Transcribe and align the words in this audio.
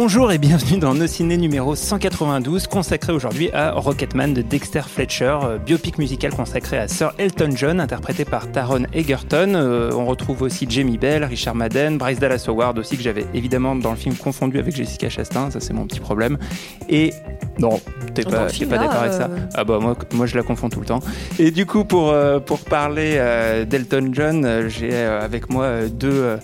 Bonjour 0.00 0.30
et 0.30 0.38
bienvenue 0.38 0.78
dans 0.78 0.94
Nos 0.94 1.08
Ciné 1.08 1.36
numéro 1.36 1.74
192, 1.74 2.68
consacré 2.68 3.12
aujourd'hui 3.12 3.50
à 3.50 3.72
Rocketman 3.72 4.32
de 4.32 4.42
Dexter 4.42 4.82
Fletcher, 4.82 5.38
euh, 5.42 5.58
biopic 5.58 5.98
musical 5.98 6.32
consacré 6.32 6.78
à 6.78 6.86
Sir 6.86 7.12
Elton 7.18 7.50
John, 7.56 7.80
interprété 7.80 8.24
par 8.24 8.48
Taron 8.52 8.84
Egerton. 8.92 9.54
Euh, 9.56 9.90
on 9.92 10.06
retrouve 10.06 10.42
aussi 10.42 10.66
Jamie 10.70 10.98
Bell, 10.98 11.24
Richard 11.24 11.56
Madden, 11.56 11.98
Bryce 11.98 12.20
Dallas 12.20 12.44
Howard 12.46 12.78
aussi, 12.78 12.96
que 12.96 13.02
j'avais 13.02 13.26
évidemment 13.34 13.74
dans 13.74 13.90
le 13.90 13.96
film 13.96 14.14
confondu 14.14 14.60
avec 14.60 14.76
Jessica 14.76 15.10
Chastain, 15.10 15.50
ça 15.50 15.58
c'est 15.58 15.72
mon 15.72 15.84
petit 15.84 15.98
problème. 15.98 16.38
Et 16.88 17.12
non, 17.58 17.80
t'es 18.14 18.22
pas, 18.22 18.46
pas 18.46 18.78
d'accord 18.78 19.02
avec 19.02 19.12
ça 19.12 19.24
euh, 19.24 19.38
Ah 19.54 19.64
bah 19.64 19.78
moi, 19.80 19.96
moi 20.12 20.26
je 20.26 20.36
la 20.36 20.44
confonds 20.44 20.68
tout 20.68 20.80
le 20.80 20.86
temps. 20.86 21.00
Et 21.38 21.50
du 21.50 21.66
coup 21.66 21.84
pour, 21.84 22.10
euh, 22.10 22.38
pour 22.38 22.60
parler 22.60 23.14
euh, 23.16 23.64
d'Elton 23.64 24.10
John, 24.12 24.68
j'ai 24.68 24.94
avec 24.96 25.50
moi 25.50 25.88
deux 25.88 26.38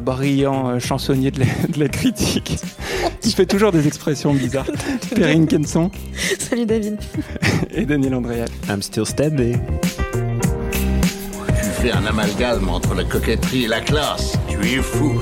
brillants 0.00 0.78
chansonniers 0.80 1.30
de 1.30 1.40
la, 1.40 1.46
de 1.68 1.80
la 1.80 1.88
critique. 1.88 2.58
Il 3.24 3.32
fait 3.32 3.46
toujours 3.46 3.72
des 3.72 3.86
expressions 3.86 4.34
bizarres. 4.34 4.70
Perrine 5.14 5.46
Kenson 5.46 5.90
Salut 6.38 6.66
David. 6.66 6.98
et 7.70 7.84
Daniel 7.84 8.14
Andréal. 8.14 8.48
I'm 8.68 8.82
still 8.82 9.06
standing. 9.06 9.58
Tu 10.32 11.82
fais 11.82 11.92
un 11.92 12.04
amalgame 12.06 12.68
entre 12.68 12.94
la 12.94 13.04
coquetterie 13.04 13.64
et 13.64 13.68
la 13.68 13.80
classe. 13.80 14.38
Tu 14.48 14.58
es 14.58 14.82
fou. 14.82 15.20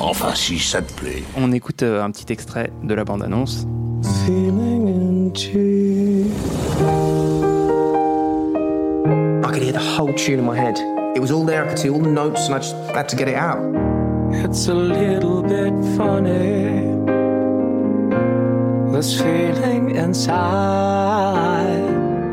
Enfin, 0.00 0.34
si 0.34 0.58
ça 0.58 0.82
te 0.82 0.92
plaît. 0.92 1.22
On 1.36 1.52
écoute 1.52 1.82
euh, 1.82 2.02
un 2.02 2.10
petit 2.10 2.30
extrait 2.32 2.70
de 2.82 2.94
la 2.94 3.04
bande-annonce. 3.04 3.66
I 9.46 9.50
could 9.52 9.62
hear 9.62 9.72
the 9.72 9.78
whole 9.78 10.12
tune 10.12 10.38
in 10.38 10.44
my 10.44 10.56
head. 10.56 10.78
It 11.14 11.20
was 11.20 11.30
all 11.30 11.44
there, 11.44 11.64
I 11.64 11.68
could 11.68 11.78
see 11.78 11.88
all 11.88 12.00
the 12.00 12.10
notes, 12.10 12.46
and 12.46 12.54
I 12.54 12.58
just 12.58 12.74
had 12.94 13.08
to 13.08 13.16
get 13.16 13.28
it 13.28 13.36
out. 13.36 13.95
It's 14.32 14.68
a 14.68 14.74
little 14.74 15.42
bit 15.42 15.72
funny. 15.96 16.94
This 18.92 19.20
feeling 19.20 19.94
inside. 19.96 21.66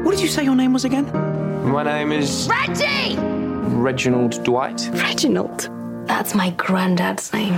What 0.04 0.12
did 0.12 0.22
you 0.22 0.28
say 0.28 0.44
your 0.44 0.56
name 0.56 0.74
was 0.74 0.86
again? 0.86 1.12
My 1.70 1.84
name 1.84 2.12
is 2.12 2.48
Reggie! 2.50 3.18
Reginald 3.18 4.44
Dwight. 4.44 4.90
Reginald. 4.94 5.70
That's 6.08 6.34
my 6.36 6.52
granddad's 6.52 7.32
name. 7.34 7.54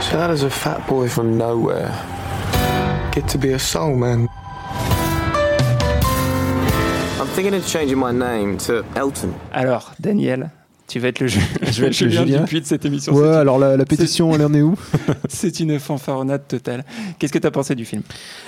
So 0.00 0.18
how 0.18 0.26
does 0.28 0.42
a 0.42 0.50
fat 0.50 0.86
boy 0.86 1.08
from 1.08 1.38
nowhere 1.38 1.90
get 3.12 3.28
to 3.28 3.38
be 3.38 3.52
a 3.52 3.58
soul 3.58 3.96
man? 3.96 4.28
I'm 7.20 7.28
thinking 7.28 7.54
of 7.54 7.66
changing 7.66 7.98
my 7.98 8.12
name 8.12 8.58
to 8.58 8.84
Elton. 8.96 9.34
Alors, 9.52 9.94
Daniel, 10.00 10.50
tu 10.86 10.98
vas 10.98 11.08
être 11.08 11.20
le, 11.20 11.26
ju- 11.26 11.40
Je 11.62 11.80
vais 11.80 11.86
être 11.88 12.00
le 12.00 12.08
Julien 12.08 12.24
Julien. 12.24 12.40
Dupuis 12.40 12.60
de 12.60 12.66
cette 12.66 12.84
émission. 12.84 13.14
Ouais, 13.14 13.28
alors 13.28 13.58
la, 13.58 13.76
la 13.76 13.84
pétition, 13.84 14.34
elle 14.34 14.42
en 14.44 14.52
est 14.54 14.62
où? 14.62 14.76
C'est 15.28 15.60
une 15.60 15.78
fanfaronnade 15.78 16.46
totale. 16.46 16.84
Qu'est-ce 17.18 17.32
que 17.32 17.38
tu 17.38 17.46
as 17.46 17.50
pensé 17.50 17.74
du 17.74 17.84
film? 17.84 18.02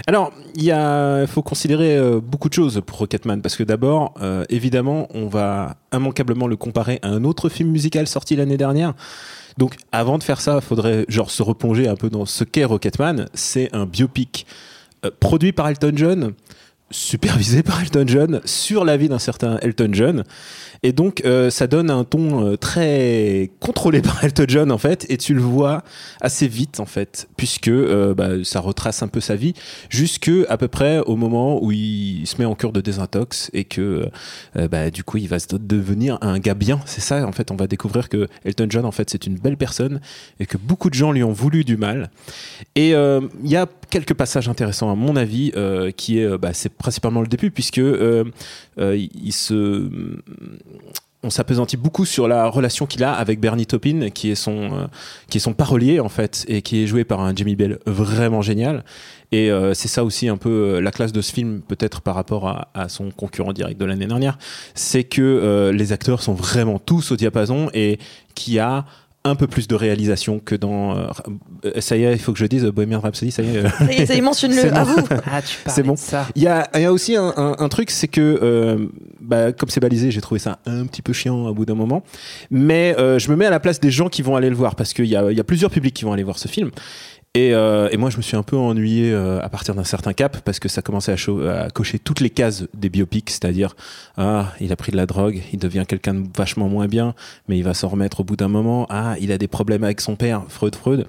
Alors, 0.07 0.33
il 0.55 0.65
y 0.65 0.71
a- 0.73 1.23
il 1.23 1.27
faut 1.27 1.43
considérer 1.43 1.97
euh, 1.97 2.21
beaucoup 2.21 2.49
de 2.49 2.55
choses 2.55 2.83
pour 2.85 2.99
Rocketman, 2.99 3.41
parce 3.43 3.57
que 3.57 3.63
d'abord, 3.63 4.15
euh, 4.21 4.45
évidemment, 4.51 5.09
on 5.15 5.27
va 5.29 5.77
immanquablement 5.93 6.47
le 6.47 6.57
comparer 6.57 6.99
à 7.03 7.09
un 7.09 7.25
autre 7.25 7.49
film 7.49 7.71
musical 7.71 8.07
sorti 8.07 8.37
l'année 8.37 8.59
dernière. 8.59 8.93
Donc, 9.57 9.77
avant 9.91 10.19
de 10.19 10.23
faire 10.23 10.41
ça, 10.43 10.57
il 10.57 10.61
faudrait 10.61 11.07
genre 11.09 11.31
se 11.31 11.43
replonger 11.43 11.89
un 11.89 11.97
peu 11.97 12.11
dans 12.11 12.27
ce 12.27 12.45
qu'est 12.45 12.65
Rocketman. 12.67 13.27
C'est 13.33 13.75
un 13.75 13.87
biopic 13.87 14.47
euh, 15.07 15.11
produit 15.19 15.53
par 15.53 15.69
Elton 15.69 15.93
John, 15.95 16.33
supervisé 16.91 17.63
par 17.63 17.81
Elton 17.81 18.05
John, 18.07 18.41
sur 18.45 18.85
la 18.85 18.97
vie 18.97 19.09
d'un 19.09 19.19
certain 19.19 19.59
Elton 19.59 19.91
John. 19.93 20.25
Et 20.83 20.93
donc, 20.93 21.23
euh, 21.25 21.51
ça 21.51 21.67
donne 21.67 21.91
un 21.91 22.05
ton 22.05 22.47
euh, 22.47 22.57
très 22.57 23.51
contrôlé 23.59 24.03
par 24.03 24.23
Elton 24.23 24.45
John, 24.47 24.71
en 24.71 24.79
fait, 24.79 25.05
et 25.09 25.17
tu 25.17 25.35
le 25.35 25.41
vois 25.41 25.83
assez 26.21 26.47
vite, 26.47 26.79
en 26.79 26.87
fait, 26.87 27.29
puisque 27.37 27.69
euh, 27.69 28.15
bah, 28.15 28.45
ça 28.45 28.61
retrace 28.61 29.03
un 29.03 29.09
peu 29.09 29.21
sa 29.21 29.35
vie, 29.35 29.55
jusque 29.91 30.31
à 30.49 30.57
peu 30.57 30.69
près 30.69 31.01
au 31.01 31.17
moment 31.17 31.63
où 31.63 31.73
il 31.73 32.25
se 32.27 32.37
met 32.39 32.45
en 32.45 32.55
cure 32.55 32.73
de 32.73 32.81
désintox, 32.81 33.51
et 33.53 33.65
que, 33.65 34.09
bah, 34.55 34.91
du 34.91 35.03
coup, 35.03 35.17
il 35.17 35.29
va 35.29 35.39
devenir 35.59 36.19
un 36.21 36.39
gars 36.39 36.55
bien. 36.55 36.81
C'est 36.87 37.01
ça, 37.01 37.27
en 37.27 37.33
fait, 37.33 37.51
on 37.51 37.57
va 37.57 37.67
découvrir 37.67 38.09
que 38.09 38.29
Elton 38.45 38.67
John, 38.71 38.85
en 38.85 38.93
fait, 38.93 39.11
c'est 39.11 39.27
une 39.27 39.39
belle 39.39 39.57
personne, 39.57 40.01
et 40.39 40.47
que 40.47 40.57
beaucoup 40.57 40.89
de 40.89 40.95
gens 40.95 41.11
lui 41.11 41.25
ont 41.25 41.33
voulu 41.33 41.65
du 41.65 41.77
mal. 41.77 42.11
Et 42.77 42.91
il 42.91 43.51
y 43.51 43.57
a 43.57 43.67
quelques 43.91 44.15
passages 44.15 44.49
intéressants, 44.49 44.91
à 44.91 44.95
mon 44.95 45.17
avis, 45.17 45.53
euh, 45.57 45.91
qui 45.91 46.19
est, 46.19 46.25
euh, 46.25 46.39
bah, 46.39 46.53
c'est 46.53 46.73
principalement 46.73 47.21
le 47.21 47.27
début, 47.27 47.51
puisque 47.51 47.79
euh, 47.79 48.25
euh, 48.79 48.97
il 48.97 49.33
se 49.33 49.91
on 51.23 51.31
s'apesantit 51.31 51.77
beaucoup 51.77 52.05
sur 52.05 52.29
la 52.29 52.47
relation 52.47 52.87
qu'il 52.87 53.03
a 53.03 53.13
avec 53.13 53.41
Bernie 53.41 53.67
Taupin, 53.67 54.11
qui 54.11 54.31
est 54.31 54.37
son 54.37 54.89
qui 55.29 55.39
est 55.39 55.41
son 55.41 55.55
parolier 55.55 55.99
en 55.99 56.09
fait, 56.09 56.45
et 56.47 56.63
qui 56.63 56.85
est 56.85 56.87
joué 56.87 57.03
par 57.03 57.21
un 57.21 57.35
Jimmy 57.35 57.57
Bell 57.57 57.81
vraiment 57.85 58.43
génial. 58.43 58.85
Et 59.33 59.51
c'est 59.75 59.89
ça 59.89 60.05
aussi 60.05 60.29
un 60.29 60.37
peu 60.37 60.79
la 60.79 60.93
classe 60.93 61.11
de 61.11 61.21
ce 61.23 61.33
film, 61.33 61.63
peut-être 61.63 62.01
par 62.01 62.15
rapport 62.15 62.69
à, 62.75 62.89
son 62.89 63.11
concurrent 63.11 63.53
direct 63.53 63.81
de 63.81 63.85
l'année 63.87 64.07
dernière, 64.07 64.39
c'est 64.75 65.03
que 65.03 65.73
les 65.75 65.91
acteurs 65.91 66.23
sont 66.23 66.35
vraiment 66.35 66.79
tous 66.79 67.11
au 67.11 67.17
diapason 67.17 67.71
et 67.75 67.99
qu'il 68.37 68.55
y 68.55 68.61
a 68.61 68.85
un 69.29 69.35
peu 69.35 69.47
plus 69.47 69.69
de 69.69 69.75
réalisation 69.75 70.39
que 70.39 70.55
dans 70.55 70.97
euh, 70.97 71.07
ça 71.81 71.97
y 71.97 72.05
est 72.05 72.13
il 72.13 72.19
faut 72.19 72.33
que 72.33 72.39
je 72.39 72.47
dise 72.47 72.65
Bohemian 72.65 73.01
Rhapsody 73.01 73.31
ça 73.31 73.43
y 73.43 73.57
est 73.57 73.65
euh, 73.65 73.69
Ça 73.69 73.85
y 73.93 73.97
est, 73.97 74.11
est, 74.11 74.21
mentionne-le, 74.21 74.57
C'est 74.63 74.71
bon. 74.71 74.77
à 74.77 74.85
vous. 74.85 74.97
Ah, 75.31 75.43
tu 75.43 75.57
C'est 75.67 75.83
bon. 75.83 75.93
de 75.95 75.99
ça. 75.99 76.27
il 76.35 76.43
y 76.43 76.47
a, 76.49 76.69
il 76.75 76.81
y 76.83 76.85
a 76.85 76.93
aussi 76.93 77.17
un, 77.17 77.33
un- 77.37 77.57
un 77.59 77.69
truc, 77.69 77.91
c'est 77.91 78.09
que 78.09 78.21
euh, 78.43 78.87
bah, 79.21 79.53
comme 79.53 79.69
c'est 79.69 79.81
balisé, 79.81 80.11
j'ai 80.11 80.21
trouvé 80.21 80.39
ça 80.39 80.59
un 80.67 80.87
petit 80.87 81.03
peu 81.03 81.13
chiant 81.13 81.47
au 81.49 81.55
bout 81.55 81.65
d'un 81.67 81.75
moment. 81.75 82.03
Mais 82.51 82.95
euh, 82.99 83.19
je 83.19 83.31
me 83.31 83.37
mets 83.37 83.47
à 83.47 83.51
la 83.51 83.61
place 83.61 83.81
des 83.81 83.91
gens 83.91 84.09
qui 84.09 84.23
vont 84.23 84.37
aller 84.37 84.51
le 84.51 84.57
voir 84.57 84.75
parce 84.77 84.93
qu'il 84.93 85.07
y 85.07 85.17
a, 85.17 85.31
il 85.31 85.37
y 85.37 85.41
a 85.41 85.45
plusieurs 85.45 85.71
publics 85.71 85.95
qui 85.95 86.05
vont 86.05 86.13
aller 86.13 86.23
voir 86.23 86.39
ce 86.39 86.49
film. 86.49 86.71
Et, 87.37 87.53
euh, 87.53 87.91
et 87.93 87.99
moi, 87.99 88.09
je 88.09 88.17
me 88.17 88.23
suis 88.23 88.35
un 88.35 88.43
peu 88.43 88.57
ennuyé 88.57 89.13
euh, 89.13 89.43
à 89.43 89.51
partir 89.51 89.75
d'un 89.75 89.85
certain 89.85 90.15
cap 90.15 90.39
parce 90.43 90.59
que 90.59 90.71
ça 90.71 90.81
commençait 90.81 91.13
à, 91.13 91.69
cocher 91.69 91.99
toutes 91.99 92.21
les 92.21 92.31
cases 92.31 92.65
des 92.73 92.89
biopics, 92.89 93.29
c'est-à-dire 93.29 93.77
ah, 94.17 94.55
il 94.59 94.73
a 94.73 94.77
pris 94.77 94.91
de 94.91 94.97
la 94.97 95.05
drogue, 95.05 95.43
il 95.53 95.59
devient 95.59 95.85
quelqu'un 95.87 96.15
de 96.15 96.27
vachement 96.35 96.71
moins 96.71 96.87
bien, 96.87 97.15
mais 97.47 97.59
il 97.59 97.63
va 97.63 97.75
s'en 97.75 97.89
remettre 97.89 98.21
au 98.21 98.25
bout 98.25 98.37
d'un 98.37 98.49
moment. 98.49 98.87
Ah, 98.89 99.17
il 99.21 99.33
a 99.33 99.39
des 99.39 99.49
problèmes 99.49 99.85
avec 99.85 100.01
son 100.01 100.17
père, 100.17 100.45
Freud, 100.49 100.75
Freud. 100.75 101.07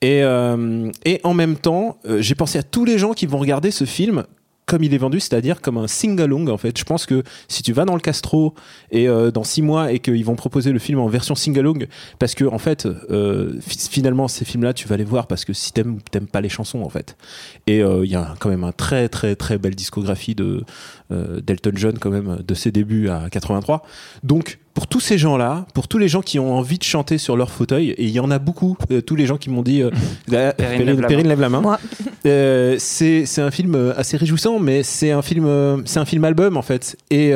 Et, 0.00 0.22
euh, 0.22 0.92
en 1.24 1.34
même 1.34 1.56
temps, 1.56 1.98
j'ai 2.20 2.36
pensé 2.36 2.56
à 2.56 2.62
tous 2.62 2.84
les 2.84 2.96
gens 2.96 3.12
qui 3.12 3.26
vont 3.26 3.38
regarder 3.38 3.72
ce 3.72 3.84
film 3.84 4.22
comme 4.66 4.82
il 4.82 4.94
est 4.94 4.98
vendu, 4.98 5.20
c'est-à-dire 5.20 5.60
comme 5.60 5.76
un 5.76 5.86
sing-along 5.86 6.48
en 6.48 6.56
fait. 6.56 6.78
Je 6.78 6.84
pense 6.84 7.04
que 7.06 7.22
si 7.48 7.62
tu 7.62 7.72
vas 7.72 7.84
dans 7.84 7.94
le 7.94 8.00
Castro 8.00 8.54
et 8.90 9.08
euh, 9.08 9.30
dans 9.30 9.44
six 9.44 9.60
mois 9.60 9.92
et 9.92 9.98
qu'ils 9.98 10.24
vont 10.24 10.36
proposer 10.36 10.72
le 10.72 10.78
film 10.78 10.98
en 11.00 11.06
version 11.08 11.34
sing-along, 11.34 11.86
parce 12.18 12.34
que 12.34 12.44
en 12.44 12.58
fait, 12.58 12.86
euh, 12.86 13.52
fi- 13.60 13.88
finalement 13.90 14.26
ces 14.26 14.44
films-là, 14.44 14.72
tu 14.72 14.88
vas 14.88 14.96
les 14.96 15.04
voir 15.04 15.26
parce 15.26 15.44
que 15.44 15.52
si 15.52 15.72
t'aimes 15.72 15.98
t'aimes 16.10 16.26
pas 16.26 16.40
les 16.40 16.48
chansons 16.48 16.82
en 16.82 16.88
fait. 16.88 17.16
Et 17.66 17.82
euh, 17.82 18.04
il 18.06 18.10
y 18.10 18.16
a 18.16 18.34
quand 18.40 18.48
même 18.48 18.64
un 18.64 18.72
très 18.72 19.08
très 19.08 19.36
très 19.36 19.58
belle 19.58 19.74
discographie 19.74 20.34
de 20.34 20.64
euh, 21.12 21.40
d'Elton 21.42 21.72
John 21.74 21.98
quand 21.98 22.10
même 22.10 22.38
de 22.46 22.54
ses 22.54 22.72
débuts 22.72 23.08
à 23.10 23.28
83. 23.30 23.82
Donc 24.22 24.58
pour 24.72 24.86
tous 24.88 24.98
ces 25.00 25.18
gens-là, 25.18 25.66
pour 25.74 25.86
tous 25.88 25.98
les 25.98 26.08
gens 26.08 26.20
qui 26.22 26.38
ont 26.40 26.52
envie 26.56 26.78
de 26.78 26.82
chanter 26.84 27.18
sur 27.18 27.36
leur 27.36 27.50
fauteuil, 27.50 27.90
et 27.90 28.04
il 28.04 28.10
y 28.10 28.18
en 28.18 28.30
a 28.30 28.40
beaucoup, 28.40 28.76
euh, 28.90 29.00
tous 29.02 29.14
les 29.14 29.26
gens 29.26 29.36
qui 29.36 29.48
m'ont 29.50 29.62
dit, 29.62 29.82
euh, 29.82 29.90
Perrine, 30.52 30.52
Perrine, 30.56 30.86
lève 30.86 31.00
la 31.00 31.06
Perrine, 31.08 31.28
lève 31.28 31.40
la 31.40 31.48
main. 31.48 31.60
Moi. 31.60 31.78
Euh, 32.26 32.76
c'est 32.78 33.38
un 33.38 33.50
film 33.50 33.74
euh, 33.74 33.94
assez 33.96 34.16
réjouissant, 34.16 34.58
mais 34.58 34.82
c'est 34.82 35.10
un 35.10 35.22
film 35.22 35.46
euh, 35.46 35.82
c'est 35.84 35.98
un 35.98 36.04
film 36.04 36.24
album 36.24 36.56
en 36.56 36.62
fait, 36.62 36.96
et 37.10 37.32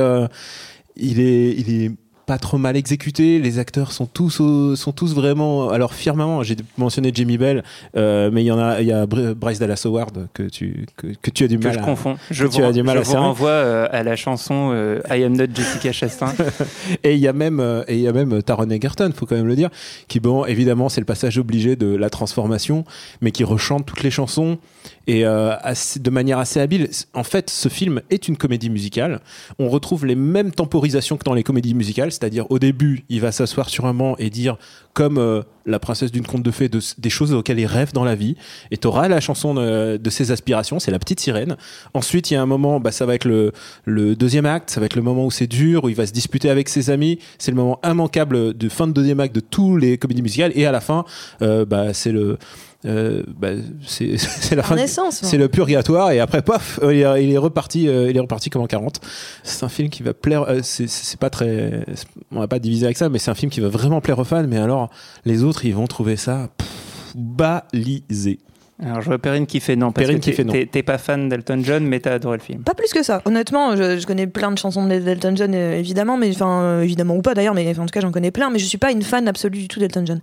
il 0.96 1.20
est 1.20 1.54
il 1.56 1.82
est 1.84 1.92
pas 2.28 2.38
trop 2.38 2.58
mal 2.58 2.76
exécuté. 2.76 3.38
Les 3.38 3.58
acteurs 3.58 3.90
sont 3.90 4.04
tous 4.04 4.38
au- 4.40 4.76
sont 4.76 4.92
tous 4.92 5.14
vraiment 5.14 5.70
alors 5.70 5.94
firmement. 5.94 6.42
J'ai 6.42 6.56
mentionné 6.76 7.10
Jamie 7.14 7.38
Bell, 7.38 7.64
euh, 7.96 8.28
mais 8.30 8.42
il 8.42 8.46
y 8.46 8.52
en 8.52 8.58
a 8.58 8.82
il 8.82 8.86
y 8.86 8.92
a 8.92 9.06
Br- 9.06 9.32
Bryce 9.32 9.58
Dallas 9.58 9.80
Howard 9.86 10.28
que 10.34 10.42
tu 10.42 10.84
que, 10.98 11.06
que 11.22 11.30
tu 11.30 11.44
as 11.44 11.48
du 11.48 11.58
Que 11.58 11.64
mal 11.64 11.72
je 11.72 11.78
à- 11.78 11.82
confonds. 11.82 12.16
Je 12.30 12.44
que 12.46 12.52
tu 12.52 12.60
vous, 12.60 12.66
as 12.68 12.72
du 12.72 12.82
mal 12.82 12.96
je 12.96 13.00
à 13.00 13.04
vous 13.04 13.12
renvoie 13.14 13.48
euh, 13.48 13.88
à 13.90 14.02
la 14.02 14.14
chanson 14.14 14.72
euh, 14.74 15.00
I 15.10 15.24
Am 15.24 15.34
Not 15.34 15.46
Jessica 15.54 15.90
Chastain. 15.90 16.34
Et 17.02 17.14
il 17.14 17.20
y 17.20 17.28
a 17.28 17.32
même 17.32 17.60
et 17.88 17.94
il 17.94 18.00
y 18.00 18.08
a 18.08 18.12
même 18.12 18.42
Taron 18.42 18.68
Egerton, 18.68 19.10
faut 19.16 19.24
quand 19.24 19.36
même 19.36 19.46
le 19.46 19.56
dire, 19.56 19.70
qui 20.08 20.20
bon 20.20 20.44
évidemment 20.44 20.90
c'est 20.90 21.00
le 21.00 21.06
passage 21.06 21.38
obligé 21.38 21.76
de 21.76 21.86
la 21.96 22.10
transformation, 22.10 22.84
mais 23.22 23.30
qui 23.30 23.42
rechante 23.42 23.86
toutes 23.86 24.02
les 24.02 24.10
chansons 24.10 24.58
et 25.06 25.24
assez- 25.24 25.98
de 26.00 26.10
manière 26.10 26.38
assez 26.38 26.60
habile. 26.60 26.90
En 27.14 27.24
fait, 27.24 27.48
ce 27.48 27.70
film 27.70 28.02
est 28.10 28.28
une 28.28 28.36
comédie 28.36 28.68
musicale. 28.68 29.20
On 29.58 29.70
retrouve 29.70 30.04
les 30.04 30.14
mêmes 30.14 30.50
temporisations 30.52 31.16
que 31.16 31.24
dans 31.24 31.32
les 31.32 31.42
comédies 31.42 31.72
musicales, 31.74 32.12
c'est-à-dire 32.18 32.50
au 32.50 32.58
début, 32.58 33.04
il 33.08 33.20
va 33.20 33.32
s'asseoir 33.32 33.68
sur 33.68 33.86
un 33.86 33.94
banc 33.94 34.16
et 34.18 34.30
dire 34.30 34.56
comme 34.92 35.18
euh, 35.18 35.42
la 35.66 35.78
princesse 35.78 36.10
d'une 36.10 36.26
conte 36.26 36.42
de 36.42 36.50
fées 36.50 36.68
de- 36.68 36.80
des 36.98 37.10
choses 37.10 37.32
auxquelles 37.32 37.60
il 37.60 37.66
rêve 37.66 37.92
dans 37.92 38.04
la 38.04 38.16
vie. 38.16 38.34
Et 38.70 38.76
tu 38.78 38.86
auras 38.88 39.06
la 39.06 39.20
chanson 39.20 39.54
de, 39.54 40.10
ses 40.10 40.32
aspirations, 40.32 40.80
c'est 40.80 40.90
la 40.90 40.98
petite 40.98 41.20
sirène. 41.20 41.56
Ensuite, 41.94 42.30
il 42.30 42.34
y 42.34 42.36
a 42.36 42.42
un 42.42 42.46
moment, 42.46 42.80
bah, 42.80 42.90
ça 42.90 43.06
va 43.06 43.14
être 43.14 43.24
le, 43.26 43.52
le 43.84 44.16
deuxième 44.16 44.46
acte, 44.46 44.70
ça 44.70 44.80
va 44.80 44.86
être 44.86 44.96
le 44.96 45.02
moment 45.02 45.24
où 45.26 45.30
c'est 45.30 45.46
dur, 45.46 45.84
où 45.84 45.88
il 45.88 45.94
va 45.94 46.06
se 46.06 46.12
disputer 46.12 46.50
avec 46.50 46.68
ses 46.68 46.90
amis. 46.90 47.18
C'est 47.38 47.52
le 47.52 47.56
moment 47.56 47.78
immanquable 47.84 48.56
de 48.56 48.68
fin 48.68 48.86
de 48.88 48.92
deuxième 48.92 49.20
acte 49.20 49.34
de 49.34 49.40
tous 49.40 49.76
les 49.76 49.98
comédies 49.98 50.22
musicales. 50.22 50.52
Et 50.56 50.66
à 50.66 50.72
la 50.72 50.80
fin, 50.80 51.04
euh, 51.42 51.64
bah, 51.64 51.94
c'est 51.94 52.12
le 52.12 52.38
euh, 52.84 53.24
bah, 53.26 53.48
c'est 53.86 54.16
c'est 54.18 54.54
la 54.54 54.62
fin. 54.62 54.76
C'est 54.86 55.36
moi. 55.36 55.38
le 55.38 55.48
purgatoire 55.48 56.12
et 56.12 56.20
après, 56.20 56.42
paf, 56.42 56.78
euh, 56.82 56.94
il 56.94 57.00
est, 57.02 57.24
il 57.24 57.32
est 57.32 57.38
reparti, 57.38 57.88
euh, 57.88 58.08
il 58.10 58.16
est 58.16 58.20
reparti 58.20 58.50
comme 58.50 58.62
en 58.62 58.66
40. 58.66 59.00
C'est 59.42 59.64
un 59.64 59.68
film 59.68 59.88
qui 59.88 60.02
va 60.02 60.14
plaire. 60.14 60.42
euh, 60.48 60.60
c'est 60.62 61.18
pas 61.18 61.30
très, 61.30 61.84
on 62.30 62.38
va 62.40 62.48
pas 62.48 62.58
diviser 62.58 62.86
avec 62.86 62.96
ça, 62.96 63.08
mais 63.08 63.18
c'est 63.18 63.30
un 63.30 63.34
film 63.34 63.50
qui 63.50 63.60
va 63.60 63.68
vraiment 63.68 64.00
plaire 64.00 64.18
aux 64.18 64.24
fans. 64.24 64.46
Mais 64.46 64.58
alors, 64.58 64.90
les 65.24 65.42
autres, 65.42 65.64
ils 65.64 65.74
vont 65.74 65.86
trouver 65.86 66.16
ça 66.16 66.50
pff, 66.56 66.68
balisé. 67.16 68.38
Alors, 68.80 69.00
je 69.00 69.06
vois 69.06 69.18
Perrine 69.18 69.46
qui 69.46 69.58
fait 69.58 69.74
non. 69.74 69.90
Parce 69.90 70.06
Perrine 70.06 70.20
que 70.20 70.24
qui 70.24 70.30
t'es- 70.30 70.36
fait 70.36 70.44
non. 70.44 70.52
T'es 70.70 70.82
pas 70.84 70.98
fan 70.98 71.28
d'Elton 71.28 71.60
John, 71.64 71.84
mais 71.84 71.98
t'as 71.98 72.12
adoré 72.14 72.36
le 72.36 72.42
film. 72.42 72.62
Pas 72.62 72.74
plus 72.74 72.92
que 72.92 73.02
ça. 73.02 73.22
Honnêtement, 73.24 73.74
je, 73.74 73.98
je 73.98 74.06
connais 74.06 74.28
plein 74.28 74.52
de 74.52 74.58
chansons 74.58 74.86
d'Elton 74.86 75.32
John, 75.34 75.52
euh, 75.52 75.78
évidemment, 75.78 76.16
mais 76.16 76.30
enfin, 76.30 76.60
euh, 76.62 76.82
évidemment 76.82 77.16
ou 77.16 77.22
pas 77.22 77.34
d'ailleurs, 77.34 77.54
mais 77.54 77.68
en 77.76 77.86
tout 77.86 77.92
cas, 77.92 78.00
j'en 78.00 78.12
connais 78.12 78.30
plein, 78.30 78.50
mais 78.50 78.60
je 78.60 78.66
suis 78.66 78.78
pas 78.78 78.92
une 78.92 79.02
fan 79.02 79.26
absolue 79.26 79.58
du 79.58 79.68
tout 79.68 79.80
d'Elton 79.80 80.04
John. 80.06 80.20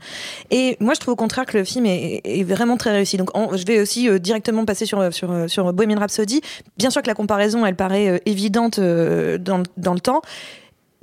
Et 0.52 0.78
moi, 0.80 0.94
je 0.94 1.02
trouve 1.02 1.14
au 1.14 1.18
contraire 1.18 1.46
que 1.46 1.58
le 1.58 1.64
film 1.66 1.86
est, 1.86 2.22
est 2.24 2.44
vraiment 2.44 2.78
très 2.78 2.92
réussi. 2.92 3.18
Donc, 3.18 3.36
en- 3.38 3.58
je 3.58 3.66
vais 3.66 3.82
aussi 3.82 4.08
euh, 4.08 4.20
directement 4.20 4.64
passer 4.64 4.86
sur, 4.86 5.14
sur, 5.14 5.34
sur 5.50 5.74
Bohemian 5.74 6.00
Rhapsody. 6.00 6.40
Bien 6.78 6.90
sûr 6.92 7.02
que 7.02 7.08
la 7.08 7.14
comparaison, 7.16 7.66
elle 7.66 7.76
paraît 7.76 8.08
euh, 8.08 8.18
évidente 8.26 8.80
euh, 8.80 9.38
dans, 9.38 9.64
dans 9.76 9.94
le 9.94 10.00
temps. 10.00 10.22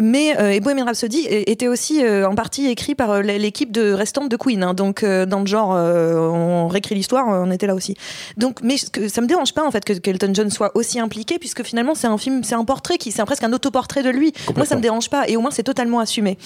Mais 0.04 0.36
euh, 0.36 0.50
et 0.50 0.58
Bohemian 0.58 0.86
Rhapsody 0.86 1.28
était 1.28 1.68
aussi 1.68 2.04
euh, 2.04 2.28
en 2.28 2.34
partie 2.34 2.66
écrit 2.66 2.96
par 2.96 3.12
euh, 3.12 3.22
l'équipe 3.22 3.70
de 3.70 3.92
restante 3.92 4.28
de 4.28 4.36
Queen. 4.36 4.64
hein. 4.64 4.74
donc 4.74 5.04
dans 5.04 5.38
le 5.38 5.46
genre, 5.46 5.70
on 5.70 6.66
réécrit 6.66 6.96
l'histoire, 6.96 7.28
on 7.28 7.52
était 7.52 7.68
là 7.68 7.74
aussi. 7.76 7.96
Donc, 8.36 8.62
mais 8.64 8.74
que, 8.90 9.06
ça 9.06 9.20
me 9.20 9.28
dérange 9.28 9.54
pas 9.54 9.64
en 9.64 9.70
fait 9.70 9.84
que 9.84 9.92
qu'Elton 9.92 10.32
John 10.34 10.50
soit 10.50 10.76
aussi 10.76 10.98
impliqué, 10.98 11.38
puisque 11.38 11.62
finalement 11.62 11.94
c'est 11.94 12.08
un 12.08 12.18
film, 12.18 12.42
c'est 12.42 12.56
un 12.56 12.64
portrait 12.64 12.98
qui, 12.98 13.12
c'est 13.12 13.24
presque 13.24 13.44
un 13.44 13.52
autoportrait 13.52 14.02
de 14.02 14.10
lui. 14.10 14.32
Moi, 14.56 14.66
ça 14.66 14.74
me 14.74 14.80
dérange 14.80 15.08
pas, 15.08 15.28
et 15.28 15.36
au 15.36 15.40
moins 15.40 15.52
c'est 15.52 15.62
totalement 15.62 16.00
assumé. 16.00 16.36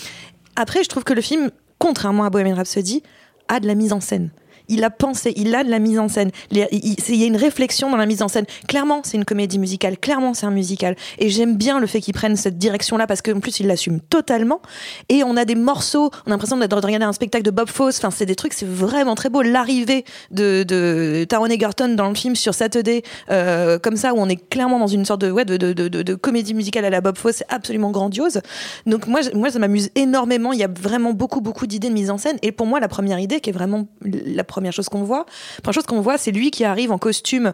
Après, 0.54 0.84
je 0.84 0.90
trouve 0.90 1.04
que 1.04 1.14
le 1.14 1.22
film, 1.22 1.50
contrairement 1.78 2.24
à 2.24 2.30
Bohemian 2.30 2.56
Rhapsody, 2.56 3.02
a 3.48 3.58
de 3.60 3.66
la 3.66 3.74
mise 3.74 3.94
en 3.94 4.00
scène. 4.00 4.30
Il 4.68 4.84
a 4.84 4.90
pensé, 4.90 5.32
il 5.36 5.54
a 5.54 5.64
de 5.64 5.70
la 5.70 5.78
mise 5.78 5.98
en 5.98 6.08
scène. 6.08 6.30
Il 6.50 6.58
y 6.58 6.62
a, 6.62 7.26
une 7.26 7.36
réflexion 7.36 7.90
dans 7.90 7.96
la 7.96 8.06
mise 8.06 8.22
en 8.22 8.28
scène. 8.28 8.46
Clairement, 8.68 9.00
c'est 9.04 9.16
une 9.16 9.24
comédie 9.24 9.58
musicale. 9.58 9.98
Clairement, 9.98 10.34
c'est 10.34 10.46
un 10.46 10.50
musical. 10.50 10.96
Et 11.18 11.30
j'aime 11.30 11.56
bien 11.56 11.78
le 11.80 11.86
fait 11.86 12.00
qu'il 12.00 12.14
prenne 12.14 12.36
cette 12.36 12.58
direction-là 12.58 13.06
parce 13.06 13.22
qu'en 13.22 13.40
plus, 13.40 13.60
il 13.60 13.66
l'assume 13.66 14.00
totalement. 14.00 14.60
Et 15.08 15.24
on 15.24 15.36
a 15.36 15.44
des 15.44 15.54
morceaux. 15.54 16.10
On 16.26 16.28
a 16.28 16.30
l'impression 16.30 16.56
d'être- 16.56 16.80
de 16.80 16.86
regarder 16.86 17.06
un 17.06 17.12
spectacle 17.12 17.44
de 17.44 17.50
Bob 17.50 17.68
Fosse. 17.68 17.98
Enfin, 17.98 18.10
c'est 18.10 18.26
des 18.26 18.34
trucs, 18.34 18.52
c'est 18.52 18.68
vraiment 18.68 19.14
très 19.14 19.30
beau. 19.30 19.42
L'arrivée 19.42 20.04
de, 20.30 20.64
de 20.64 21.24
Taron 21.28 21.46
Egerton 21.46 21.88
dans 21.94 22.08
le 22.08 22.14
film 22.14 22.34
sur 22.34 22.54
Saturday, 22.54 23.02
euh, 23.30 23.78
comme 23.78 23.96
ça, 23.96 24.14
où 24.14 24.18
on 24.18 24.28
est 24.28 24.48
clairement 24.48 24.78
dans 24.78 24.86
une 24.86 25.04
sorte 25.04 25.20
de, 25.20 26.14
comédie 26.14 26.54
musicale 26.54 26.84
à 26.84 26.90
la 26.90 27.00
Bob 27.00 27.16
Fosse, 27.18 27.36
c'est 27.36 27.52
absolument 27.52 27.90
grandiose. 27.90 28.40
Donc 28.86 29.06
moi, 29.06 29.20
moi 29.34 29.50
ça 29.50 29.58
m'amuse 29.58 29.90
énormément. 29.94 30.52
Il 30.52 30.58
y 30.58 30.64
a 30.64 30.68
vraiment 30.68 31.12
beaucoup, 31.12 31.40
beaucoup 31.40 31.66
d'idées 31.66 31.88
de 31.88 31.94
mise 31.94 32.10
en 32.10 32.18
scène. 32.18 32.38
Et 32.42 32.52
pour 32.52 32.66
moi, 32.66 32.80
la 32.80 32.88
première 32.88 33.18
idée, 33.18 33.40
qui 33.40 33.50
est 33.50 33.52
vraiment 33.52 33.86
la 34.02 34.44
première 34.44 34.55
chose 34.72 34.88
qu'on 34.88 35.02
voit, 35.02 35.26
la 35.56 35.62
première 35.62 35.74
chose 35.74 35.86
qu'on 35.86 36.00
voit, 36.00 36.18
c'est 36.18 36.32
lui 36.32 36.50
qui 36.50 36.64
arrive 36.64 36.92
en 36.92 36.98
costume 36.98 37.52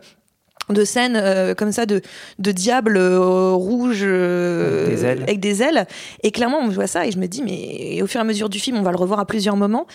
de 0.70 0.84
scène 0.84 1.16
euh, 1.16 1.54
comme 1.54 1.72
ça 1.72 1.86
de, 1.86 2.00
de 2.38 2.52
diable 2.52 2.96
euh, 2.96 3.50
rouge 3.52 4.02
euh, 4.04 4.86
Avec 4.86 4.94
des 4.94 5.04
ailes. 5.04 5.22
avec 5.22 5.40
des 5.40 5.62
ailes. 5.62 5.86
Et 6.22 6.30
clairement, 6.30 6.58
on 6.58 6.68
voit 6.68 6.86
ça 6.86 7.06
et 7.06 7.10
je 7.10 7.18
me 7.18 7.26
dis, 7.26 7.42
mais 7.42 8.00
au 8.02 8.06
fur 8.06 8.20
et 8.20 8.22
à 8.22 8.24
mesure 8.24 8.48
du 8.48 8.60
film, 8.60 8.76
on 8.76 8.82
va 8.82 8.90
le 8.92 8.96
revoir 8.96 9.18
à 9.18 9.26
plusieurs 9.26 9.56
moments. 9.56 9.86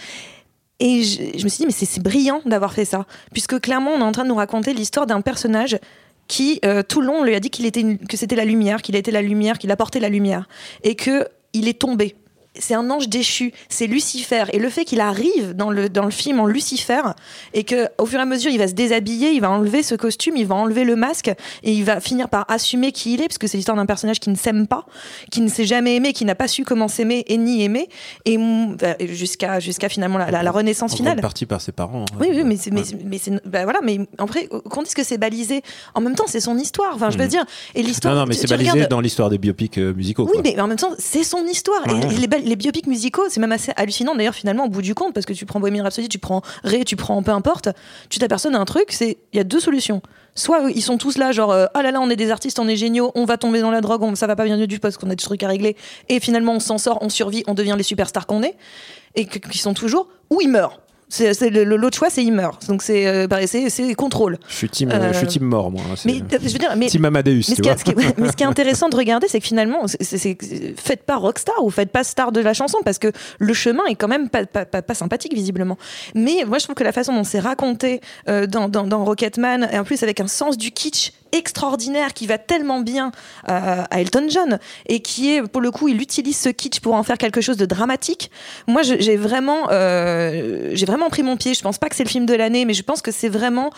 Et 0.80 1.04
je, 1.04 1.22
je 1.38 1.44
me 1.44 1.50
suis 1.50 1.60
dit, 1.60 1.66
mais 1.66 1.72
c'est 1.72 2.04
brillant 2.04 2.42
d'avoir 2.46 2.74
fait 2.74 2.86
ça. 2.86 3.06
Puisque 3.32 3.60
clairement, 3.62 3.92
on 3.92 4.00
est 4.00 4.04
en 4.04 4.12
train 4.12 4.24
de 4.24 4.30
nous 4.30 4.36
raconter 4.36 4.74
l'histoire 4.74 5.08
d'un 5.08 5.22
personnage 5.22 5.80
qui, 6.28 6.60
tout 6.90 7.00
le 7.02 7.08
long, 7.08 7.20
on 7.22 7.24
lui 7.24 7.34
a 7.34 7.40
dit 7.40 7.50
qu'il 7.50 7.66
était 7.66 7.80
une- 7.80 7.98
que 7.98 8.18
c'était 8.18 8.36
la 8.36 8.44
lumière, 8.46 8.82
qu'il 8.82 8.96
était 8.98 9.12
la 9.12 9.22
lumière, 9.22 9.58
qu'il 9.58 9.72
apportait 9.72 10.02
la 10.02 10.10
lumière. 10.10 10.48
Et 10.84 10.96
que 10.96 11.26
il 11.54 11.68
est 11.70 11.80
tombé. 11.80 12.16
C'est 12.60 12.74
un 12.74 12.90
ange 12.90 13.10
déchu, 13.10 13.54
c'est 13.70 13.88
Lucifer. 13.88 14.44
Et 14.54 14.60
le 14.60 14.70
fait 14.70 14.86
qu'il 14.86 15.00
arrive 15.02 15.54
dans 15.56 15.70
le, 15.70 15.90
dans 15.90 16.06
le 16.06 16.12
film 16.12 16.40
en 16.40 16.46
Lucifer, 16.46 17.02
et 17.54 17.64
que 17.64 17.88
au 17.98 18.06
fur 18.06 18.20
et 18.20 18.22
à 18.22 18.26
mesure, 18.26 18.52
il 18.52 18.58
va 18.58 18.68
se 18.68 18.74
déshabiller, 18.74 19.32
il 19.32 19.42
va 19.42 19.50
enlever 19.50 19.84
ce 19.84 19.96
costume, 19.96 20.36
il 20.38 20.46
va 20.46 20.56
enlever 20.56 20.84
le 20.84 20.96
masque, 20.96 21.28
et 21.64 21.72
il 21.72 21.84
va 21.84 22.00
finir 22.00 22.30
par 22.30 22.46
assumer 22.50 22.92
qui 22.92 23.14
il 23.14 23.22
est, 23.22 23.28
parce 23.28 23.38
que 23.38 23.48
c'est 23.48 23.58
l'histoire 23.58 23.78
d'un 23.78 23.86
personnage 23.86 24.20
qui 24.20 24.30
ne 24.30 24.36
s'aime 24.36 24.68
pas, 24.68 24.86
qui 25.32 25.42
ne 25.42 25.48
s'est 25.50 25.66
jamais 25.66 25.96
aimé, 25.96 26.14
qui 26.14 26.26
n'a 26.26 26.36
pas 26.36 26.48
su 26.48 26.64
comment 26.64 26.88
s'aimer 26.88 27.24
et 27.28 27.38
ni 27.38 27.64
aimer, 27.64 27.90
et 28.26 28.38
mm, 28.38 28.78
jusqu'à 29.10 29.60
jusqu'à 29.60 29.90
finalement 29.90 30.18
la, 30.18 30.32
la- 30.32 30.44
la 30.44 30.52
renaissance 30.52 30.94
En 30.94 30.98
finale. 30.98 31.20
partie 31.22 31.46
par 31.46 31.62
ses 31.62 31.72
parents. 31.72 32.04
hein. 32.12 32.18
Oui, 32.20 32.28
oui, 32.32 32.44
mais 32.44 32.58
c'est, 32.58 32.72
mais, 32.72 32.84
c'est, 33.18 33.32
bah 33.46 33.64
voilà, 33.64 33.80
mais 33.84 34.00
après, 34.18 34.48
qu'on 34.48 34.82
dise 34.84 34.94
que 34.94 35.04
c'est 35.04 35.18
balisé, 35.18 35.62
en 35.96 36.02
même 36.02 36.16
temps, 36.16 36.26
c'est 36.28 36.40
son 36.40 36.58
histoire. 36.58 36.92
Enfin, 36.96 37.10
je 37.10 37.18
veux 37.18 37.24
Mhm. 37.26 37.30
dire, 37.30 37.46
et 37.76 37.84
l'histoire. 37.84 38.14
Non, 38.14 38.22
non, 38.22 38.26
mais 38.28 38.34
c'est 38.36 38.48
balisé 38.50 38.72
regardes- 38.72 38.90
dans 38.92 39.02
l'histoire 39.02 39.30
des 39.30 39.38
biopics 39.38 39.78
euh, 39.78 39.94
musicaux. 39.94 40.26
Oui, 40.26 40.32
quoi. 40.34 40.42
mais 40.44 40.60
en 40.62 40.68
même 40.68 40.78
temps, 40.78 40.92
c'est 40.98 41.24
son 41.24 41.46
histoire. 41.46 41.86
Ouais. 41.88 41.94
Et 42.16 42.28
les, 42.28 42.47
les 42.48 42.56
biopics 42.56 42.88
musicaux, 42.88 43.24
c'est 43.30 43.40
même 43.40 43.52
assez 43.52 43.72
hallucinant 43.76 44.16
d'ailleurs, 44.16 44.34
finalement, 44.34 44.66
au 44.66 44.70
bout 44.70 44.82
du 44.82 44.96
compte, 44.96 45.14
parce 45.14 45.26
que 45.26 45.34
tu 45.34 45.46
prends 45.46 45.60
Bohemian 45.60 45.84
Rhapsody, 45.84 46.10
tu 46.10 46.20
prends 46.20 46.42
Ray, 46.64 46.86
tu 46.86 46.96
prends 46.96 47.22
peu 47.22 47.32
importe, 47.32 47.70
tu 48.10 48.20
t'aperçois 48.20 48.52
d'un 48.52 48.66
truc, 48.66 48.92
c'est 48.92 49.18
il 49.34 49.38
y 49.38 49.40
a 49.40 49.44
deux 49.44 49.60
solutions. 49.60 50.02
Soit 50.36 50.70
ils 50.74 50.82
sont 50.82 50.98
tous 50.98 51.18
là, 51.18 51.32
genre, 51.32 51.52
ah 51.52 51.82
là 51.82 51.92
là, 51.92 52.00
on 52.00 52.10
est 52.10 52.16
des 52.16 52.32
artistes, 52.32 52.60
on 52.60 52.68
est 52.68 52.76
géniaux, 52.76 53.12
on 53.16 53.26
va 53.26 53.38
tomber 53.38 53.62
dans 53.62 53.72
la 53.72 53.82
drogue, 53.82 54.04
on, 54.04 54.16
ça 54.16 54.28
va 54.28 54.36
pas 54.36 54.46
bien 54.46 54.58
du 54.58 54.68
tout 54.68 54.80
parce 54.80 54.98
qu'on 54.98 55.08
a 55.08 55.16
des 55.16 55.24
trucs 55.24 55.44
à 55.44 55.48
régler, 55.48 55.76
et 56.10 56.20
finalement 56.20 56.54
on 56.54 56.60
s'en 56.60 56.78
sort, 56.78 57.00
on 57.02 57.10
survit, 57.10 57.44
on 57.48 57.54
devient 57.54 57.76
les 57.78 57.84
superstars 57.84 58.28
qu'on 58.28 58.44
est, 58.44 58.56
et 59.16 59.26
qu'ils 59.26 59.60
sont 59.60 59.74
toujours, 59.74 60.08
ou 60.30 60.42
ils 60.42 60.50
meurent. 60.50 60.80
C'est, 61.10 61.50
l'autre 61.50 61.98
choix, 61.98 62.10
c'est 62.10 62.24
ils 62.24 62.34
meurent. 62.34 62.60
Donc 62.68 62.82
c'est, 62.82 63.08
euh, 63.08 63.28
bah, 63.28 63.48
c'est, 63.48 63.70
c'est 63.70 63.94
contrôle. 63.96 64.38
Je 64.50 64.56
suis 64.56 64.70
team, 64.70 64.92
Euh, 64.92 65.14
je 65.14 65.20
suis 65.20 65.28
team 65.28 65.44
mort, 65.44 65.72
moi. 65.72 65.82
C'est- 65.96 66.06
Mais 66.10 66.20
euh, 66.22 66.38
je 66.44 66.50
veux 66.52 66.60
dire, 66.60 66.74
mais 66.76 66.88
team 66.88 67.06
Amadeus, 67.06 67.32
mais 67.32 67.42
tu 67.44 67.52
ce, 67.56 67.62
qui 67.62 67.94
vois. 67.94 68.04
ce 68.04 68.22
mais 68.22 68.28
ce 68.30 68.34
qui 68.36 68.44
est 68.44 68.48
intéressant 68.48 68.90
de 68.90 68.96
regarder, 68.98 69.28
c'est 69.30 69.40
que 69.40 69.46
finalement, 69.46 69.84
c'est- 69.88 70.38
faites 70.78 71.04
pas 71.04 71.16
rockstar 71.16 71.64
ou 71.64 71.70
faites 71.70 71.92
pas 71.92 72.04
star 72.04 72.34
de 72.34 72.42
la 72.42 72.54
chanson 72.54 72.80
parce 72.84 72.98
que 73.00 73.12
le 73.40 73.54
chemin 73.54 73.86
est 73.90 73.96
quand 73.96 74.10
même 74.10 74.28
pas, 74.30 74.46
pas, 74.46 74.66
pas- 74.66 74.82
pas 74.82 74.94
sympathique 74.94 75.34
visiblement. 75.34 75.78
Mais 76.14 76.44
moi, 76.46 76.58
je 76.58 76.66
trouve 76.66 76.76
que 76.76 76.84
la 76.84 76.92
façon 76.92 77.14
dont 77.14 77.24
c'est 77.24 77.40
raconté 77.40 78.02
euh, 78.28 78.46
dans, 78.46 78.68
dans, 78.68 78.84
dans 78.86 79.06
Rocketman, 79.06 79.70
et 79.72 79.80
en 79.80 79.86
plus 79.86 80.04
avec 80.04 80.20
un 80.20 80.28
sens 80.28 80.58
du 80.58 80.72
kitsch 80.72 81.14
extraordinaire 81.32 82.14
qui 82.14 82.28
va 82.28 82.38
tellement 82.38 82.80
bien 82.80 83.12
euh, 83.50 83.84
à 83.90 84.02
Elton 84.02 84.28
John 84.30 84.60
et 84.88 85.00
qui 85.02 85.34
est 85.34 85.42
pour 85.48 85.62
le 85.62 85.72
coup 85.72 85.88
il 85.88 86.02
utilise 86.02 86.38
ce 86.38 86.50
kitsch 86.50 86.80
pour 86.80 86.94
en 86.94 87.04
faire 87.04 87.18
quelque 87.18 87.42
chose 87.42 87.58
de 87.58 87.66
dramatique 87.66 88.32
moi 88.68 88.82
j'ai 88.84 89.16
vraiment 89.18 89.70
euh, 89.72 90.72
j'ai 90.74 90.86
vraiment 90.86 91.10
pris 91.10 91.24
mon 91.24 91.38
pied 91.38 91.54
je 91.54 91.62
pense 91.62 91.78
pas 91.78 91.90
que 91.90 91.96
c'est 91.96 92.04
le 92.04 92.10
film 92.10 92.26
de 92.26 92.34
l'année 92.34 92.66
mais 92.66 92.74
je 92.74 92.84
pense 92.84 93.02
que 93.02 93.12
c'est 93.12 93.30
vraiment 93.30 93.72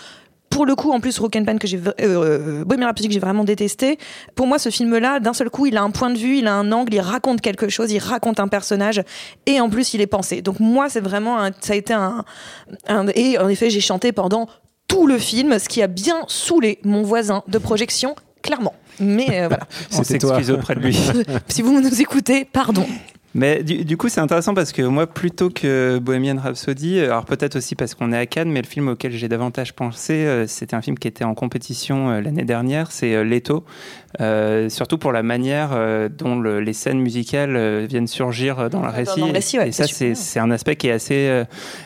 pour 0.52 0.66
le 0.66 0.74
coup, 0.74 0.92
en 0.92 1.00
plus, 1.00 1.20
Rock'n'Pan 1.20 1.60
que 1.60 1.68
j'ai, 1.68 1.80
euh, 2.02 2.66
Bohemian 2.66 2.88
Rhapsody 2.88 3.08
que 3.08 3.14
j'ai 3.14 3.20
vraiment 3.20 3.44
détesté. 3.44 4.00
Pour 4.34 4.48
moi, 4.48 4.58
ce 4.58 4.70
film-là, 4.70 5.20
d'un 5.20 5.34
seul 5.34 5.52
coup, 5.52 5.68
il 5.68 5.78
a 5.78 5.84
un 5.84 5.92
point 5.92 6.10
de 6.10 6.18
vue, 6.18 6.40
il 6.40 6.48
a 6.48 6.56
un 6.56 6.72
angle, 6.72 6.96
il 6.96 7.02
raconte 7.02 7.40
quelque 7.40 7.70
chose, 7.70 7.92
il 7.92 8.00
raconte 8.00 8.40
un 8.40 8.48
personnage, 8.48 9.04
et 9.46 9.62
en 9.62 9.70
plus, 9.70 9.94
il 9.94 10.02
est 10.02 10.08
pensé. 10.08 10.42
Donc 10.42 10.60
moi, 10.60 10.90
c'est 10.90 11.02
vraiment, 11.02 11.38
un- 11.40 11.52
ça 11.62 11.74
a 11.74 11.76
été 11.76 11.94
un- 11.94 12.26
et 13.14 13.38
en 13.38 13.48
effet, 13.48 13.70
j'ai 13.70 13.80
chanté 13.80 14.12
pendant 14.12 14.48
tout 14.90 15.08
le 15.08 15.18
film, 15.18 15.58
ce 15.58 15.70
qui 15.70 15.82
a 15.82 15.88
bien 15.88 16.26
saoulé 16.28 16.80
mon 16.84 17.04
voisin 17.04 17.44
de 17.48 17.58
projection, 17.58 18.16
clairement. 18.42 18.74
Mais 19.00 19.44
euh, 19.44 19.48
voilà. 19.48 19.66
On 19.98 20.04
s'excuse 20.04 20.52
auprès 20.52 20.76
de 20.76 20.82
lui. 20.82 21.00
si 21.48 21.62
vous 21.62 21.80
nous 21.80 22.02
écoutez, 22.02 22.44
pardon. 22.44 22.86
Mais 23.36 23.64
du, 23.64 23.86
du 23.86 23.96
coup, 23.96 24.10
c'est 24.10 24.22
intéressant 24.22 24.54
parce 24.54 24.72
que 24.72 24.82
moi, 24.82 25.06
plutôt 25.06 25.50
que 25.50 26.00
Bohemian 26.00 26.38
Rhapsody, 26.38 27.00
alors 27.00 27.26
peut-être 27.26 27.58
aussi 27.58 27.76
parce 27.76 27.94
qu'on 27.94 28.12
est 28.12 28.18
à 28.18 28.26
Cannes, 28.26 28.52
mais 28.52 28.62
le 28.62 28.68
film 28.68 28.88
auquel 28.88 29.12
j'ai 29.12 29.28
davantage 29.28 29.74
pensé, 29.74 30.14
euh, 30.14 30.48
c'était 30.48 30.76
un 30.76 30.82
film 30.82 30.98
qui 30.98 31.08
était 31.08 31.24
en 31.24 31.36
compétition 31.36 32.10
euh, 32.10 32.22
l'année 32.22 32.44
dernière, 32.44 32.92
c'est 32.92 33.14
euh, 33.14 33.24
Leto. 33.24 33.64
Euh, 34.20 34.70
surtout 34.70 34.98
pour 34.98 35.12
la 35.12 35.22
manière 35.22 35.70
euh, 35.74 36.10
dont 36.10 36.40
le- 36.40 36.62
les 36.62 36.74
scènes 36.74 37.00
musicales 37.00 37.56
euh, 37.56 37.86
viennent 37.88 38.08
surgir 38.08 38.68
dans 38.70 38.82
le 38.82 38.88
Dans- 38.88 38.92
récit. 38.92 39.20
dans 39.20 39.28
le 39.28 39.34
récit, 39.34 39.60
ouais, 39.60 39.70
et 39.70 39.72
ça, 39.72 39.86
c'est 39.88 40.40
un 40.40 40.50
aspect 40.50 40.76
qui 40.76 40.88
est 40.88 40.92
assez, 40.92 41.44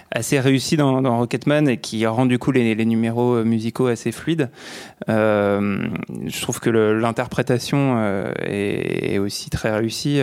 assez 0.09 0.39
réussi 0.39 0.77
dans, 0.77 1.01
dans 1.01 1.17
Rocketman 1.17 1.67
et 1.67 1.77
qui 1.77 2.05
rend 2.07 2.25
du 2.25 2.39
coup 2.39 2.51
les, 2.53 2.75
les 2.75 2.85
numéros 2.85 3.43
musicaux 3.43 3.87
assez 3.87 4.13
fluides. 4.13 4.49
Je 5.09 6.41
trouve 6.41 6.59
que 6.61 6.69
l'interprétation 6.69 8.01
est, 8.41 9.13
est 9.15 9.17
aussi 9.19 9.49
très 9.49 9.75
réussie. 9.75 10.21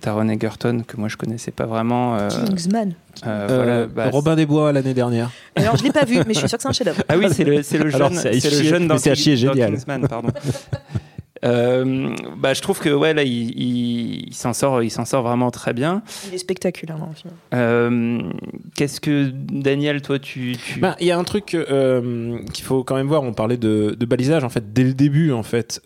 Taron 0.00 0.28
Egerton, 0.28 0.82
que 0.86 0.96
moi 0.96 1.08
je 1.08 1.16
connaissais 1.18 1.50
pas 1.50 1.66
vraiment. 1.66 2.16
Kingsman. 2.46 2.94
Euh, 3.26 3.46
Euh, 3.48 3.56
voilà, 3.56 3.86
bah, 3.86 4.10
Robin 4.10 4.36
des 4.36 4.46
Bois 4.46 4.72
l'année 4.72 4.94
dernière. 4.94 5.30
Alors, 5.56 5.76
je 5.76 5.84
l'ai 5.84 5.92
pas 5.92 6.04
vu, 6.04 6.18
mais 6.26 6.34
je 6.34 6.38
suis 6.40 6.48
sûr 6.48 6.58
que 6.58 6.62
c'est 6.62 6.68
un 6.68 6.72
chef-d'œuvre. 6.72 7.02
ah 7.08 7.16
oui, 7.18 7.26
c'est 7.32 7.44
le, 7.44 7.62
c'est 7.62 7.78
le 7.78 7.94
Alors, 7.94 8.12
jeune, 8.12 8.18
c'est 8.40 8.50
le 8.50 8.62
jeune 8.62 8.88
dans, 8.88 8.94
dans 8.96 9.14
génial. 9.14 9.70
Kingsman, 9.72 10.06
pardon. 10.08 10.28
Euh, 11.44 12.16
bah, 12.36 12.52
je 12.52 12.60
trouve 12.62 12.80
que 12.80 12.88
ouais 12.88 13.14
là 13.14 13.22
il, 13.22 13.50
il- 13.56 14.24
il 14.26 14.34
s'en 14.34 14.52
sort 14.52 14.82
il 14.82 14.90
s'en 14.90 15.04
sort 15.04 15.22
vraiment 15.22 15.52
très 15.52 15.72
bien 15.72 16.02
Il 16.26 16.34
est 16.34 16.38
spectaculaire 16.38 16.98
dans 16.98 17.06
le 17.06 17.14
film. 17.14 17.32
Euh, 17.54 18.18
qu'est-ce 18.74 19.00
que 19.00 19.30
Daniel 19.32 20.02
toi 20.02 20.18
tu, 20.18 20.56
tu- 20.56 20.80
Ben, 20.80 20.96
Il 20.98 21.06
y 21.06 21.12
a 21.12 21.16
un 21.16 21.22
truc 21.22 21.54
euh, 21.54 22.38
qu'il 22.52 22.64
faut 22.64 22.82
quand 22.82 22.96
même 22.96 23.06
voir. 23.06 23.22
On 23.22 23.34
parlait 23.34 23.56
de, 23.56 23.94
de 23.96 24.04
balisage 24.04 24.42
en 24.42 24.48
fait 24.48 24.72
dès 24.72 24.82
le 24.82 24.94
début 24.94 25.30
en 25.30 25.44
fait. 25.44 25.80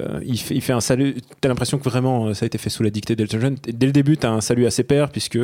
Euh, 0.00 0.06
euh, 0.16 0.20
il, 0.24 0.38
fait, 0.38 0.72
un 0.72 0.80
salut. 0.80 1.16
T'as 1.40 1.48
l'impression 1.48 1.78
que 1.78 1.88
vraiment 1.88 2.26
euh, 2.26 2.34
ça 2.34 2.44
a 2.44 2.46
été 2.46 2.58
fait 2.58 2.70
sous 2.70 2.82
la 2.82 2.90
dictée 2.90 3.16
d'Elton 3.16 3.38
John. 3.40 3.56
Dès 3.66 3.86
le 3.86 3.92
début, 3.92 4.16
t'as 4.16 4.30
un 4.30 4.40
salut 4.40 4.66
à 4.66 4.70
ses 4.70 4.84
pairs 4.84 5.10
puisque 5.10 5.38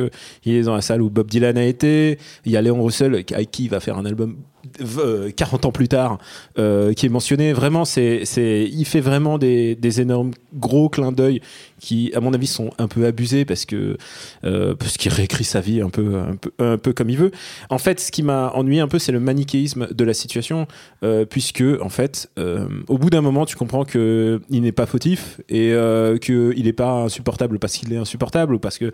il 0.45 0.53
est 0.53 0.63
dans 0.63 0.75
la 0.75 0.81
salle 0.81 1.01
où 1.01 1.09
Bob 1.09 1.27
Dylan 1.27 1.57
a 1.57 1.65
été. 1.65 2.17
Il 2.45 2.51
y 2.51 2.57
a 2.57 2.61
Léon 2.61 2.83
Russell 2.83 3.13
avec 3.13 3.51
qui 3.51 3.65
il 3.65 3.69
va 3.69 3.79
faire 3.79 3.97
un 3.97 4.05
album 4.05 4.37
euh, 4.79 5.29
40 5.35 5.65
ans 5.65 5.71
plus 5.71 5.89
tard 5.89 6.19
euh, 6.57 6.93
qui 6.93 7.05
est 7.05 7.09
mentionné. 7.09 7.51
Vraiment, 7.53 7.83
c'est, 7.85 8.23
il 8.37 8.85
fait 8.85 9.01
vraiment 9.01 9.37
des, 9.37 9.75
des 9.75 10.01
énormes 10.01 10.31
gros 10.53 10.89
clins 10.89 11.11
d'œil 11.11 11.41
qui, 11.83 12.11
à 12.15 12.21
mon 12.21 12.33
avis, 12.33 12.47
sont 12.47 12.71
un 12.77 12.87
peu 12.87 13.05
abusés 13.05 13.43
parce 13.43 13.65
que 13.65 13.97
euh, 14.45 14.73
qu'il 14.97 15.11
réécrit 15.11 15.43
sa 15.43 15.59
vie 15.59 15.81
un 15.81 15.89
peu, 15.89 16.93
comme 16.93 17.09
il 17.09 17.17
veut. 17.17 17.31
En 17.69 17.77
fait, 17.77 17.99
ce 17.99 18.11
qui 18.11 18.23
m'a 18.23 18.51
ennuyé 18.53 18.79
un 18.79 18.87
peu, 18.87 18.99
c'est 18.99 19.11
le 19.11 19.19
manichéisme 19.19 19.87
de 19.91 20.03
la 20.05 20.13
situation, 20.13 20.65
euh, 21.03 21.25
puisque 21.25 21.63
en 21.81 21.89
fait, 21.89 22.29
euh, 22.39 22.67
au 22.87 22.97
bout 22.97 23.09
d'un 23.09 23.21
moment, 23.21 23.45
tu 23.45 23.57
comprends 23.57 23.83
que 23.83 24.41
il 24.49 24.61
n'est 24.61 24.71
pas 24.71 24.85
fautif 24.85 25.41
et 25.49 25.73
euh, 25.73 26.17
que 26.17 26.53
il 26.55 26.63
n'est 26.63 26.73
pas 26.73 27.03
insupportable 27.03 27.59
parce 27.59 27.73
qu'il 27.73 27.91
est 27.91 27.97
insupportable 27.97 28.55
ou 28.55 28.59
parce 28.59 28.77
que 28.77 28.91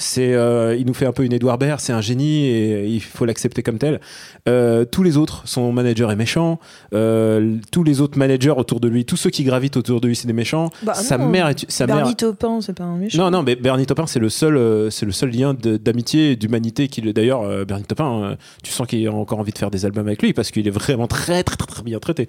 c'est 0.00 0.32
euh, 0.32 0.74
il 0.78 0.86
nous 0.86 0.94
fait 0.94 1.06
un 1.06 1.12
peu 1.12 1.24
une 1.24 1.32
Edouard 1.32 1.58
Baird, 1.58 1.80
c'est 1.80 1.92
un 1.92 2.00
génie 2.00 2.46
et 2.46 2.86
il 2.86 3.00
faut 3.02 3.24
l'accepter 3.24 3.62
comme 3.62 3.78
tel. 3.78 4.00
Euh, 4.48 4.84
tous 4.84 5.02
les 5.02 5.16
autres, 5.16 5.42
son 5.44 5.72
manager 5.72 6.10
est 6.12 6.16
méchant, 6.16 6.58
euh, 6.94 7.56
tous 7.72 7.82
les 7.82 8.00
autres 8.00 8.16
managers 8.16 8.54
autour 8.56 8.80
de 8.80 8.88
lui, 8.88 9.04
tous 9.04 9.16
ceux 9.16 9.30
qui 9.30 9.44
gravitent 9.44 9.76
autour 9.76 10.00
de 10.00 10.06
lui, 10.08 10.16
c'est 10.16 10.26
des 10.28 10.32
méchants. 10.32 10.70
Bah 10.84 10.94
sa 10.94 11.18
non, 11.18 11.28
mère 11.28 11.48
est 11.48 11.70
sa 11.70 11.86
Bernie 11.86 12.02
mère 12.04 12.16
Taupin, 12.16 12.60
c'est 12.60 12.72
pas 12.72 12.84
un 12.84 12.96
méchant. 12.96 13.18
non, 13.24 13.30
non, 13.38 13.42
mais 13.42 13.56
Bernie 13.56 13.86
Taupin, 13.86 14.06
c'est 14.06 14.20
le 14.20 14.28
seul, 14.28 14.56
euh, 14.56 14.88
c'est 14.88 15.04
le 15.04 15.12
seul 15.12 15.30
lien 15.30 15.52
d'amitié 15.54 16.30
et 16.32 16.36
d'humanité 16.36 16.88
qu'il. 16.88 17.12
D'ailleurs, 17.12 17.42
euh, 17.42 17.64
Bernie 17.64 17.84
Taupin, 17.84 18.22
euh, 18.22 18.36
tu 18.62 18.70
sens 18.70 18.86
qu'il 18.86 19.06
a 19.06 19.12
encore 19.12 19.38
envie 19.40 19.52
de 19.52 19.58
faire 19.58 19.70
des 19.70 19.84
albums 19.84 20.06
avec 20.06 20.22
lui 20.22 20.32
parce 20.32 20.50
qu'il 20.52 20.66
est 20.66 20.70
vraiment 20.70 21.06
très, 21.08 21.42
très, 21.42 21.56
très, 21.56 21.66
très 21.66 21.82
bien 21.82 21.98
traité. 21.98 22.28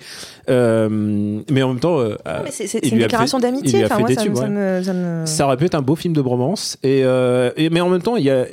Euh, 0.49 1.39
mais 1.49 1.61
en 1.63 1.69
même 1.69 1.79
temps, 1.79 1.99
euh, 1.99 2.15
c'est 2.49 2.85
une 2.87 2.97
déclaration 2.99 3.39
d'amitié. 3.39 3.85
Enfin, 3.85 3.97
ça, 4.07 4.25
me- 4.25 4.35
ça 4.35 4.41
ouais. 4.43 4.49
me, 4.49 4.83
ça 4.83 4.93
me- 4.93 5.25
ça 5.25 5.45
aurait 5.45 5.57
pu 5.57 5.65
être 5.65 5.75
un 5.75 5.81
beau 5.81 5.95
film 5.95 6.13
de 6.13 6.21
bromance. 6.21 6.77
Et, 6.83 7.01
euh, 7.03 7.51
et- 7.59 7.69
mais 7.69 7.81
en 7.81 7.89
même 7.89 8.01
temps, 8.01 8.15
il 8.15 8.23
y 8.23 8.29
a 8.31 8.45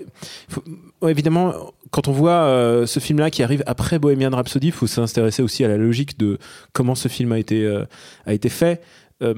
faut- 0.48 0.62
évidemment 1.08 1.52
quand 1.90 2.08
on 2.08 2.12
voit 2.12 2.32
euh, 2.32 2.84
ce 2.86 3.00
film-là 3.00 3.30
qui 3.30 3.42
arrive 3.42 3.62
après 3.66 3.98
Bohemian 3.98 4.30
Rhapsody, 4.30 4.66
il 4.68 4.72
faut 4.72 4.86
s'intéresser 4.86 5.42
aussi 5.42 5.64
à 5.64 5.68
la 5.68 5.76
logique 5.76 6.18
de 6.18 6.38
comment 6.72 6.94
ce 6.94 7.08
film 7.08 7.32
a 7.32 7.38
été 7.38 7.64
euh, 7.64 7.84
a 8.26 8.32
été 8.34 8.48
fait. 8.48 8.82
Euh, 9.22 9.34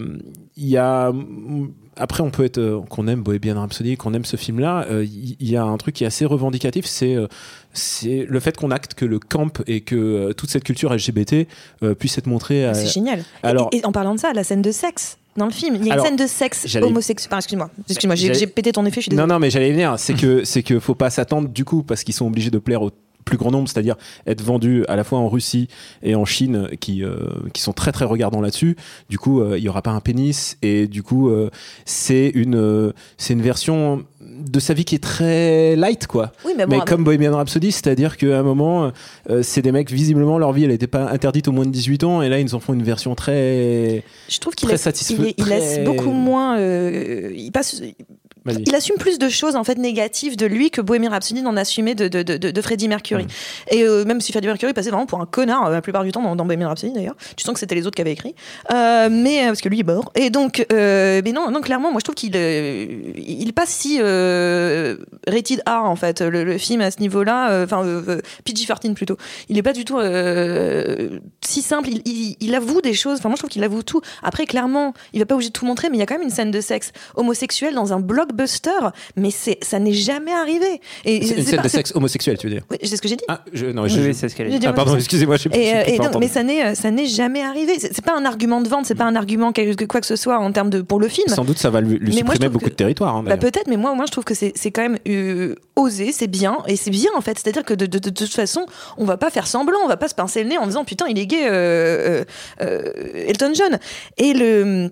Il 0.56 0.66
y 0.66 0.76
a 0.76 1.12
après 1.96 2.22
on 2.22 2.30
peut 2.30 2.44
être 2.44 2.82
qu'on 2.90 3.06
aime 3.06 3.22
Bohemian 3.22 3.60
Rhapsody, 3.60 3.96
qu'on 3.96 4.12
aime 4.14 4.24
ce 4.24 4.36
film-là. 4.36 4.86
Il 5.02 5.36
y, 5.48 5.56
a 5.56 5.62
un 5.64 5.76
truc 5.76 5.94
qui 5.94 6.04
est 6.04 6.06
assez 6.06 6.24
revendicatif, 6.24 6.84
c'est 6.86 7.16
c'est 7.72 8.26
le 8.28 8.40
fait 8.40 8.56
qu'on 8.56 8.70
acte 8.72 8.94
que 8.94 9.04
le 9.04 9.18
camp 9.20 9.62
et 9.68 9.80
que 9.82 10.32
toute 10.32 10.50
cette 10.50 10.64
culture 10.64 10.92
LGBT 10.92 11.46
puisse 11.98 12.18
être 12.18 12.26
montrée. 12.26 12.64
à- 12.66 12.74
C'est 12.74 12.92
génial. 12.92 13.22
Alors- 13.44 13.68
et, 13.72 13.78
et 13.78 13.84
en 13.84 13.92
parlant 13.92 14.14
de 14.16 14.20
ça, 14.20 14.32
la 14.32 14.42
scène 14.42 14.62
de 14.62 14.72
sexe 14.72 15.18
dans 15.38 15.46
le 15.46 15.52
film, 15.52 15.76
il 15.76 15.86
y 15.86 15.90
a 15.90 15.94
Alors, 15.94 16.04
une 16.04 16.10
scène 16.10 16.16
de 16.16 16.30
sexe 16.30 16.76
homosexuel. 16.76 17.28
Enfin, 17.30 17.38
excuse-moi, 17.38 17.70
excuse-moi, 17.88 18.14
j'ai 18.16 18.46
pété 18.46 18.72
ton 18.72 18.84
effet, 18.84 18.96
je 18.96 19.02
suis 19.02 19.10
désolée. 19.10 19.26
Non, 19.26 19.34
non, 19.34 19.40
mais 19.40 19.50
j'allais 19.50 19.68
y 19.68 19.72
venir. 19.72 19.94
C'est 19.98 20.14
que 20.14 20.44
c'est 20.44 20.62
que 20.62 20.78
faut 20.78 20.94
pas 20.94 21.10
s'attendre 21.10 21.48
du 21.48 21.64
coup 21.64 21.82
parce 21.82 22.04
qu'ils 22.04 22.14
sont 22.14 22.26
obligés 22.26 22.50
de 22.50 22.58
plaire 22.58 22.82
au 22.82 22.90
plus 23.28 23.36
grand 23.36 23.50
nombre, 23.50 23.68
c'est-à-dire 23.68 23.96
être 24.26 24.42
vendus 24.42 24.84
à 24.88 24.96
la 24.96 25.04
fois 25.04 25.18
en 25.18 25.28
Russie 25.28 25.68
et 26.02 26.14
en 26.14 26.24
Chine, 26.24 26.68
qui 26.80 27.04
euh, 27.04 27.16
qui 27.52 27.60
sont 27.60 27.72
très 27.74 27.92
très 27.92 28.06
regardants 28.06 28.40
là-dessus. 28.40 28.76
Du 29.10 29.18
coup, 29.18 29.40
euh, 29.42 29.58
il 29.58 29.62
y 29.64 29.68
aura 29.68 29.82
pas 29.82 29.90
un 29.90 30.00
pénis 30.00 30.56
et 30.62 30.86
du 30.86 31.02
coup, 31.02 31.28
euh, 31.28 31.50
c'est 31.84 32.28
une 32.34 32.92
c'est 33.18 33.34
une 33.34 33.42
version 33.42 34.04
de 34.20 34.60
sa 34.60 34.72
vie 34.74 34.84
qui 34.84 34.94
est 34.94 35.02
très 35.02 35.76
light 35.76 36.06
quoi. 36.06 36.32
Oui, 36.44 36.52
mais 36.56 36.64
bon, 36.66 36.80
comme 36.86 37.04
Bohemian 37.04 37.36
Rhapsody, 37.36 37.70
c'est-à-dire 37.72 38.16
qu'à 38.16 38.38
un 38.38 38.42
moment, 38.42 38.92
c'est 39.42 39.62
des 39.62 39.72
mecs 39.72 39.90
visiblement 39.90 40.38
leur 40.38 40.52
vie 40.52 40.64
elle 40.64 40.70
n'était 40.70 40.86
pas 40.86 41.10
interdite 41.10 41.48
aux 41.48 41.52
moins 41.52 41.66
de 41.66 41.70
18 41.70 42.04
ans 42.04 42.22
et 42.22 42.28
là 42.28 42.38
ils 42.40 42.54
en 42.54 42.60
font 42.60 42.72
une 42.74 42.82
version 42.82 43.14
très 43.14 44.02
je 44.28 44.38
trouve 44.38 44.54
qu'il 44.54 44.68
laisse, 44.68 44.82
satisfait- 44.82 45.34
il, 45.38 45.44
il 45.44 45.44
laisse 45.48 45.84
beaucoup 45.84 46.10
moins. 46.10 46.58
il 46.58 47.50
passe. 47.52 47.82
Il 48.66 48.74
assume 48.74 48.96
plus 48.96 49.18
de 49.18 49.28
choses 49.28 49.56
en 49.56 49.64
fait 49.64 49.76
négatives 49.78 50.36
de 50.36 50.46
lui 50.46 50.70
que 50.70 50.80
Bohemian 50.80 51.10
Rhapsody 51.10 51.42
n'en 51.42 51.56
assumait 51.56 51.94
de, 51.94 52.08
de, 52.08 52.22
de, 52.22 52.36
de 52.36 52.62
Freddie 52.62 52.88
Mercury. 52.88 53.26
Et 53.70 53.82
euh, 53.84 54.04
même 54.04 54.20
si 54.20 54.32
Freddie 54.32 54.46
Mercury 54.48 54.72
passait 54.72 54.90
vraiment 54.90 55.06
pour 55.06 55.20
un 55.20 55.26
connard 55.26 55.66
euh, 55.66 55.72
la 55.72 55.80
plupart 55.82 56.04
du 56.04 56.12
temps 56.12 56.22
dans, 56.22 56.36
dans 56.36 56.44
Bohemian 56.46 56.68
Rhapsody 56.68 56.92
d'ailleurs, 56.92 57.16
tu 57.36 57.44
sens 57.44 57.54
que 57.54 57.60
c'était 57.60 57.74
les 57.74 57.86
autres 57.86 57.96
qui 57.96 58.02
avaient 58.02 58.12
écrit, 58.12 58.34
Euh, 58.72 59.08
mais 59.10 59.46
parce 59.46 59.60
que 59.60 59.68
lui 59.68 59.80
est 59.80 59.84
mort. 59.84 60.10
Et 60.14 60.30
donc, 60.30 60.64
mais 60.70 61.32
non, 61.32 61.50
non, 61.50 61.60
clairement, 61.60 61.90
moi 61.90 62.00
je 62.00 62.04
trouve 62.04 62.14
qu'il 62.14 62.34
il 62.36 63.48
est 63.48 63.52
pas 63.52 63.66
si 63.66 63.98
rated 64.00 65.62
R 65.66 65.84
en 65.84 65.96
fait 65.96 66.20
le, 66.20 66.44
le 66.44 66.58
film 66.58 66.80
à 66.80 66.90
ce 66.90 67.00
niveau-là, 67.00 67.62
enfin 67.64 67.84
euh, 67.84 68.20
PG-13 68.44 68.94
plutôt. 68.94 69.16
Il 69.48 69.58
est 69.58 69.62
pas 69.62 69.72
du 69.72 69.84
tout 69.84 69.98
si 71.44 71.62
simple. 71.62 71.88
Il, 71.90 72.02
il- 72.06 72.36
il 72.40 72.54
avoue 72.54 72.80
des 72.80 72.94
choses. 72.94 73.18
Enfin 73.18 73.28
moi 73.28 73.36
je 73.36 73.40
trouve 73.40 73.50
qu'il 73.50 73.64
avoue 73.64 73.82
tout. 73.82 74.00
Après 74.22 74.46
clairement, 74.46 74.92
il 75.12 75.18
va 75.20 75.26
pas 75.26 75.34
obligé 75.34 75.50
de 75.50 75.52
tout 75.54 75.66
montrer, 75.66 75.88
mais 75.90 75.96
il 75.96 76.00
y 76.00 76.02
a 76.02 76.06
quand 76.06 76.14
même 76.14 76.22
une 76.22 76.30
scène 76.30 76.50
de 76.50 76.60
sexe 76.60 76.92
homosexuel 77.16 77.74
dans 77.74 77.92
un 77.92 78.00
blockbuster. 78.38 78.70
Mais 79.16 79.30
ça 79.30 79.78
n'est 79.78 79.92
jamais 79.92 80.32
arrivé. 80.32 80.80
Et 81.04 81.24
C'est 81.26 81.36
une 81.36 81.44
scène 81.44 81.56
pas- 81.56 81.62
de 81.64 81.68
sexe 81.68 81.92
homosexuel, 81.94 82.38
tu 82.38 82.46
veux 82.46 82.52
dire 82.54 82.62
Oui, 82.70 82.78
c'est 82.82 82.96
ce 82.96 83.02
que 83.02 83.08
j'ai 83.08 83.16
dit. 83.16 83.24
Ah, 83.28 83.42
je, 83.52 83.66
non, 83.66 83.82
Oui, 83.82 83.90
je- 83.90 84.00
oui, 84.00 84.14
c'est 84.14 84.28
ce 84.28 84.34
qu'elle 84.36 84.46
a 84.46 84.50
J'ai 84.50 84.58
dit. 84.58 84.66
Ah, 84.66 84.70
moi, 84.70 84.76
pardon, 84.76 84.96
excusez-moi, 84.96 85.36
je 85.36 85.42
sais 85.44 85.48
Et, 85.52 85.74
euh, 85.74 85.82
j'ai 85.86 85.94
et 85.94 85.96
pas 85.96 86.04
donc, 86.04 86.10
entendu. 86.16 86.26
mais 86.26 86.32
ça 86.32 86.42
n'est, 86.42 86.74
ça 86.74 86.90
n'est 86.90 87.06
jamais 87.06 87.42
arrivé. 87.42 87.74
C'est 87.78 88.04
pas 88.04 88.16
un 88.16 88.24
argument 88.24 88.60
de 88.60 88.68
vente, 88.68 88.86
c'est 88.86 88.94
pas 88.94 89.04
un 89.04 89.16
argument 89.16 89.52
quel- 89.52 89.76
que 89.76 89.84
quoi 89.84 90.00
que 90.00 90.06
ce 90.06 90.16
soit 90.16 90.38
en 90.38 90.52
termes 90.52 90.70
de 90.70 90.80
pour 90.82 91.00
le 91.00 91.08
film. 91.08 91.28
Sans 91.28 91.44
doute, 91.44 91.58
ça 91.58 91.70
va 91.70 91.80
lui, 91.80 91.98
moi, 92.00 92.12
supprimer 92.12 92.48
beaucoup 92.48 92.64
que- 92.66 92.70
de 92.70 92.74
territoire. 92.74 93.16
hein, 93.16 93.22
Bah, 93.26 93.36
peut-être, 93.36 93.66
mais 93.68 93.76
moi, 93.76 93.94
moi 93.94 94.04
je 94.06 94.12
trouve 94.12 94.24
que 94.24 94.34
c'est 94.34 94.52
quand 94.70 94.82
même 94.82 94.98
euh, 95.08 95.54
osé, 95.76 96.12
c'est 96.12 96.26
bien, 96.28 96.58
et 96.66 96.76
c'est 96.76 96.90
bien 96.90 97.10
en 97.16 97.20
fait. 97.20 97.38
C'est-à-dire 97.38 97.64
que 97.64 97.74
de, 97.74 97.86
de- 97.86 97.98
de 97.98 98.10
toute 98.10 98.32
façon, 98.34 98.66
on 98.96 99.04
va 99.04 99.16
pas 99.16 99.30
faire 99.30 99.46
semblant, 99.46 99.78
on 99.84 99.88
va 99.88 99.96
pas 99.96 100.08
se 100.08 100.14
pincer 100.14 100.42
le 100.42 100.48
nez 100.50 100.58
en 100.58 100.66
disant 100.66 100.84
putain, 100.84 101.06
il 101.08 101.18
est 101.18 101.26
gay, 101.26 101.46
euh, 101.48 101.50
euh, 101.50 102.24
euh, 102.62 103.26
Elton 103.28 103.52
John. 103.54 103.78
Et, 104.16 104.32
le, 104.32 104.90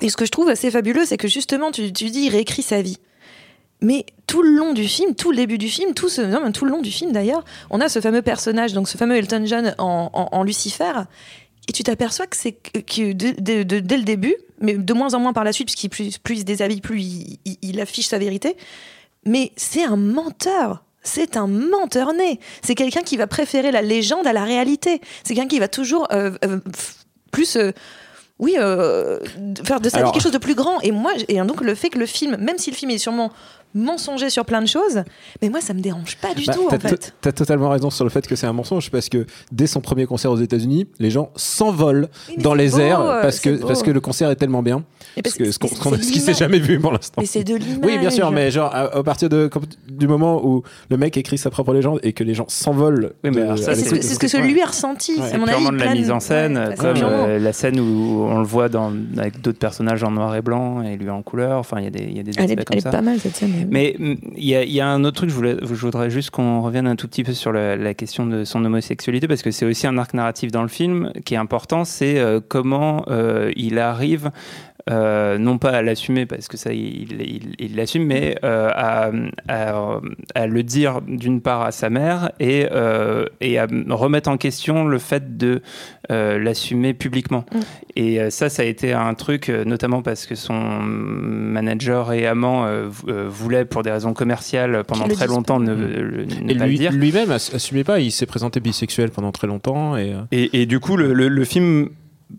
et 0.00 0.08
ce 0.08 0.16
que 0.16 0.24
je 0.24 0.30
trouve 0.30 0.48
assez 0.48 0.70
fabuleux, 0.70 1.04
c'est 1.04 1.16
que 1.16 1.28
justement, 1.28 1.70
tu, 1.70 1.90
dis, 1.90 2.10
il 2.26 2.30
réécrit 2.30 2.62
sa 2.62 2.82
vie. 2.82 2.98
Mais 3.82 4.04
tout 4.26 4.42
le 4.42 4.50
long 4.50 4.72
du 4.72 4.86
film, 4.86 5.14
tout 5.14 5.30
le 5.30 5.38
début 5.38 5.58
du 5.58 5.68
film, 5.68 5.94
tout, 5.94 6.08
ce, 6.08 6.20
non, 6.20 6.52
tout 6.52 6.64
le 6.64 6.70
long 6.70 6.82
du 6.82 6.90
film 6.90 7.12
d'ailleurs, 7.12 7.44
on 7.70 7.80
a 7.80 7.88
ce 7.88 8.00
fameux 8.00 8.22
personnage, 8.22 8.74
donc 8.74 8.88
ce 8.88 8.98
fameux 8.98 9.16
Elton 9.16 9.42
John 9.46 9.74
en, 9.78 10.42
Lucifer, 10.42 10.92
et 11.66 11.72
tu 11.72 11.82
t'aperçois 11.82 12.26
que 12.26 12.36
c'est 12.36 12.52
que, 12.52 13.12
dès 13.12 13.96
le 13.96 14.02
début, 14.02 14.36
mais 14.60 14.74
de 14.74 14.92
moins 14.92 15.14
en 15.14 15.20
moins 15.20 15.32
par 15.32 15.44
la 15.44 15.52
suite, 15.52 15.68
puisqu'il 15.68 15.88
plus, 15.88 16.40
se 16.40 16.42
déshabille, 16.44 16.82
plus 16.82 17.00
il, 17.62 17.80
affiche 17.80 18.08
sa 18.08 18.18
vérité, 18.18 18.56
mais 19.24 19.52
c'est 19.56 19.84
un 19.84 19.96
menteur. 19.96 20.84
C'est 21.02 21.38
un 21.38 21.46
menteur 21.46 22.12
né. 22.12 22.38
C'est 22.60 22.74
quelqu'un 22.74 23.00
qui 23.00 23.16
va 23.16 23.26
préférer 23.26 23.70
la 23.70 23.80
légende 23.80 24.26
à 24.26 24.34
la 24.34 24.44
réalité. 24.44 25.00
C'est 25.24 25.34
quelqu'un 25.34 25.48
qui 25.48 25.58
va 25.58 25.68
toujours 25.68 26.06
euh, 26.12 26.32
euh, 26.44 26.60
plus. 27.32 27.56
euh, 27.56 27.72
oui, 28.40 28.56
euh, 28.58 29.18
faire 29.64 29.80
de 29.80 29.88
sa 29.88 29.98
vie 29.98 30.02
Alors- 30.02 30.12
quelque 30.12 30.22
chose 30.22 30.32
de 30.32 30.38
plus 30.38 30.54
grand. 30.54 30.80
Et 30.80 30.90
moi, 30.90 31.12
et 31.28 31.38
donc 31.42 31.60
le 31.60 31.74
fait 31.74 31.90
que 31.90 31.98
le 31.98 32.06
film, 32.06 32.36
même 32.38 32.58
si 32.58 32.70
le 32.70 32.76
film 32.76 32.90
est 32.90 32.98
sûrement 32.98 33.30
mensonger 33.74 34.30
sur 34.30 34.44
plein 34.44 34.60
de 34.62 34.66
choses, 34.66 35.02
mais 35.42 35.48
moi 35.48 35.60
ça 35.60 35.74
me 35.74 35.80
dérange 35.80 36.16
pas 36.18 36.34
du 36.34 36.44
Bah, 36.46 36.54
tout 36.54 36.66
t'as 36.70 36.76
en 36.76 36.80
fait. 36.80 37.14
T'as 37.20 37.32
totalement 37.32 37.70
raison 37.70 37.90
sur 37.90 38.04
le 38.04 38.10
fait 38.10 38.26
que 38.26 38.34
c'est 38.36 38.46
un 38.46 38.52
mensonge 38.52 38.90
parce 38.90 39.08
que 39.08 39.26
dès 39.52 39.66
son 39.66 39.80
premier 39.80 40.06
concert 40.06 40.30
aux 40.32 40.38
États-Unis, 40.40 40.86
les 40.98 41.10
gens 41.10 41.30
s'envolent 41.36 42.08
Oui, 42.28 42.42
dans 42.42 42.52
c'est 42.52 42.56
les 42.58 42.70
beau, 42.70 42.78
airs 42.78 43.00
euh, 43.00 43.22
parce 43.22 43.36
c'est 43.36 43.50
que 43.50 43.60
beau. 43.60 43.66
parce 43.68 43.82
que 43.82 43.90
le 43.90 44.00
concert 44.00 44.30
est 44.30 44.36
tellement 44.36 44.62
bien. 44.62 44.82
Et 45.16 45.22
Parce 45.22 45.36
parce 45.36 45.48
que 45.48 45.52
ce 45.52 45.58
qu'on- 45.58 45.68
c'est- 45.68 45.96
ce 45.98 46.02
c'est 46.04 46.12
qui 46.12 46.20
s'est 46.20 46.34
jamais 46.34 46.58
vu 46.58 46.78
pour 46.78 46.92
l'instant. 46.92 47.20
Mais 47.20 47.26
c'est 47.26 47.44
de 47.44 47.54
l'image. 47.54 47.78
Oui, 47.84 47.98
bien 47.98 48.10
sûr, 48.10 48.30
mais 48.30 48.50
genre 48.50 48.74
à, 48.74 48.96
à 48.96 49.02
partir 49.02 49.28
de 49.28 49.50
du 49.88 50.06
moment 50.06 50.44
où 50.46 50.62
le 50.88 50.96
mec 50.96 51.16
écrit 51.16 51.38
sa 51.38 51.50
propre 51.50 51.72
légende 51.72 51.98
et 52.02 52.12
que 52.12 52.22
les 52.24 52.34
gens 52.34 52.46
s'envolent. 52.48 53.12
Oui, 53.24 53.30
c'est 53.56 53.74
ce, 53.74 53.90
que- 53.90 54.00
c'est 54.02 54.14
ce 54.14 54.18
que 54.36 54.42
lui 54.42 54.60
a 54.62 54.66
ressenti. 54.66 55.14
Ouais. 55.18 55.32
Avis, 55.32 55.44
purement 55.44 55.72
de 55.72 55.78
la 55.78 55.94
mise 55.94 56.10
en 56.10 56.20
scène, 56.20 56.58
ouais, 56.58 56.74
comme 56.76 56.96
euh, 57.02 57.38
la 57.38 57.52
scène 57.52 57.78
où 57.80 58.24
on 58.28 58.38
le 58.38 58.44
voit 58.46 58.68
dans, 58.68 58.92
avec 59.16 59.40
d'autres 59.40 59.58
personnages 59.58 60.02
en 60.04 60.10
noir 60.10 60.34
et 60.36 60.42
blanc 60.42 60.82
et 60.82 60.96
lui 60.96 61.10
en 61.10 61.22
couleur. 61.22 61.58
Enfin, 61.58 61.78
il 61.78 61.84
y 61.84 61.86
a 61.86 61.90
des, 61.90 62.04
il 62.04 62.16
y 62.16 62.20
a 62.20 62.22
des 62.22 62.32
Elle 62.36 62.44
aspects 62.44 62.52
est, 62.60 62.64
comme 62.64 62.64
elle 62.72 62.78
est 62.78 62.82
ça. 62.82 62.90
pas 62.90 63.02
mal 63.02 63.18
cette 63.20 63.36
scène. 63.36 63.59
Mais 63.68 63.96
mm, 63.98 64.14
il 64.36 64.44
y, 64.44 64.72
y 64.72 64.80
a 64.80 64.88
un 64.88 65.04
autre 65.04 65.26
truc, 65.26 65.30
je, 65.30 65.74
voudrais 65.74 66.10
juste 66.10 66.30
qu'on 66.30 66.60
revienne 66.62 66.86
un 66.86 66.96
tout 66.96 67.08
petit 67.08 67.24
peu 67.24 67.32
sur 67.32 67.52
la, 67.52 67.76
la 67.76 67.94
question 67.94 68.26
de 68.26 68.44
son 68.44 68.64
homosexualité, 68.64 69.28
parce 69.28 69.42
que 69.42 69.50
c'est 69.50 69.66
aussi 69.66 69.86
un 69.86 69.98
arc 69.98 70.14
narratif 70.14 70.50
dans 70.52 70.62
le 70.62 70.68
film 70.68 71.12
qui 71.24 71.34
est 71.34 71.38
important, 71.38 71.84
c'est 71.84 72.18
euh, 72.18 72.40
comment 72.46 73.04
euh, 73.08 73.52
il 73.56 73.78
arrive, 73.78 74.30
euh, 74.88 75.36
non 75.38 75.58
pas 75.58 75.70
à 75.70 75.82
l'assumer, 75.82 76.24
parce 76.26 76.48
que 76.48 76.56
ça, 76.56 76.72
il 76.72 77.76
l'assume, 77.76 78.04
mais 78.04 78.36
euh, 78.44 78.70
à, 78.72 79.10
à- 79.48 80.00
à 80.34 80.46
le 80.46 80.62
dire 80.62 81.00
d'une 81.02 81.40
part 81.40 81.62
à 81.62 81.70
sa 81.72 81.90
mère 81.90 82.30
et, 82.40 82.66
euh, 82.72 83.26
et 83.40 83.58
à 83.58 83.66
remettre 83.90 84.30
en 84.30 84.36
question 84.36 84.84
le 84.84 84.98
fait 84.98 85.36
de 85.36 85.60
euh, 86.10 86.38
l'assumer 86.38 86.94
publiquement. 86.94 87.44
Mm. 87.52 87.58
Et 87.96 88.20
euh, 88.20 88.30
ça, 88.30 88.48
ça 88.48 88.62
a 88.62 88.64
été 88.64 88.92
un 88.92 89.14
truc, 89.14 89.48
notamment 89.48 90.02
parce 90.02 90.26
que 90.26 90.34
son 90.34 90.54
manager 90.54 92.12
et 92.12 92.26
amant 92.26 92.66
vou- 92.88 93.06
voulait, 93.28 93.64
pour 93.64 93.82
des 93.82 93.90
raisons 93.90 94.12
commerciales, 94.14 94.84
pendant 94.86 95.08
très 95.08 95.26
longtemps, 95.26 95.60
ne, 95.60 95.74
Mm. 95.74 95.80
le- 95.80 96.24
ne 96.24 96.52
Et 96.52 96.56
pas 96.56 96.66
lui, 96.66 96.72
le 96.74 96.78
dire. 96.78 96.92
lui-même 96.92 97.30
ass- 97.30 97.54
assumait 97.54 97.84
pas, 97.84 98.00
il 98.00 98.10
s'est 98.12 98.26
présenté 98.26 98.60
bisexuel 98.60 99.10
pendant 99.10 99.32
très 99.32 99.46
longtemps 99.46 99.96
et 99.96 100.14
Et, 100.32 100.62
et 100.62 100.66
du 100.66 100.80
coup, 100.80 100.96
le, 100.96 101.12
le- 101.12 101.28
le 101.28 101.44
film, 101.44 101.88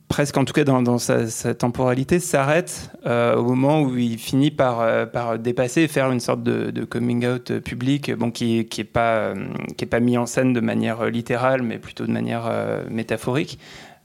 presque 0.08 0.38
en 0.38 0.46
tout 0.46 0.54
cas 0.54 0.64
dans, 0.64 0.98
sa, 0.98 1.54
temporalité, 1.54 2.20
s'arrête 2.20 2.92
euh, 3.06 3.36
au 3.36 3.44
moment 3.44 3.82
où 3.82 3.98
il 3.98 4.18
finit 4.18 4.52
par, 4.52 4.82
euh, 4.82 5.06
par 5.06 5.40
dépasser 5.40 5.84
et 5.84 5.88
faire 5.88 6.12
une 6.12 6.20
sorte 6.20 6.44
de, 6.44 6.84
coming 6.86 7.26
out 7.26 7.60
public, 7.60 8.12
bon, 8.14 8.32
qui 8.32 8.68
n'est 8.78 8.84
pas, 8.84 9.16
euh, 9.16 9.36
qui 9.78 9.86
est 9.86 9.88
pas 9.88 10.00
mis 10.00 10.18
en 10.18 10.26
scène 10.26 10.54
de 10.54 10.60
manière 10.60 11.06
littérale, 11.06 11.62
mais 11.62 11.78
plutôt 11.78 12.06
de 12.06 12.12
manière 12.12 12.52
métaphorique. 12.90 13.60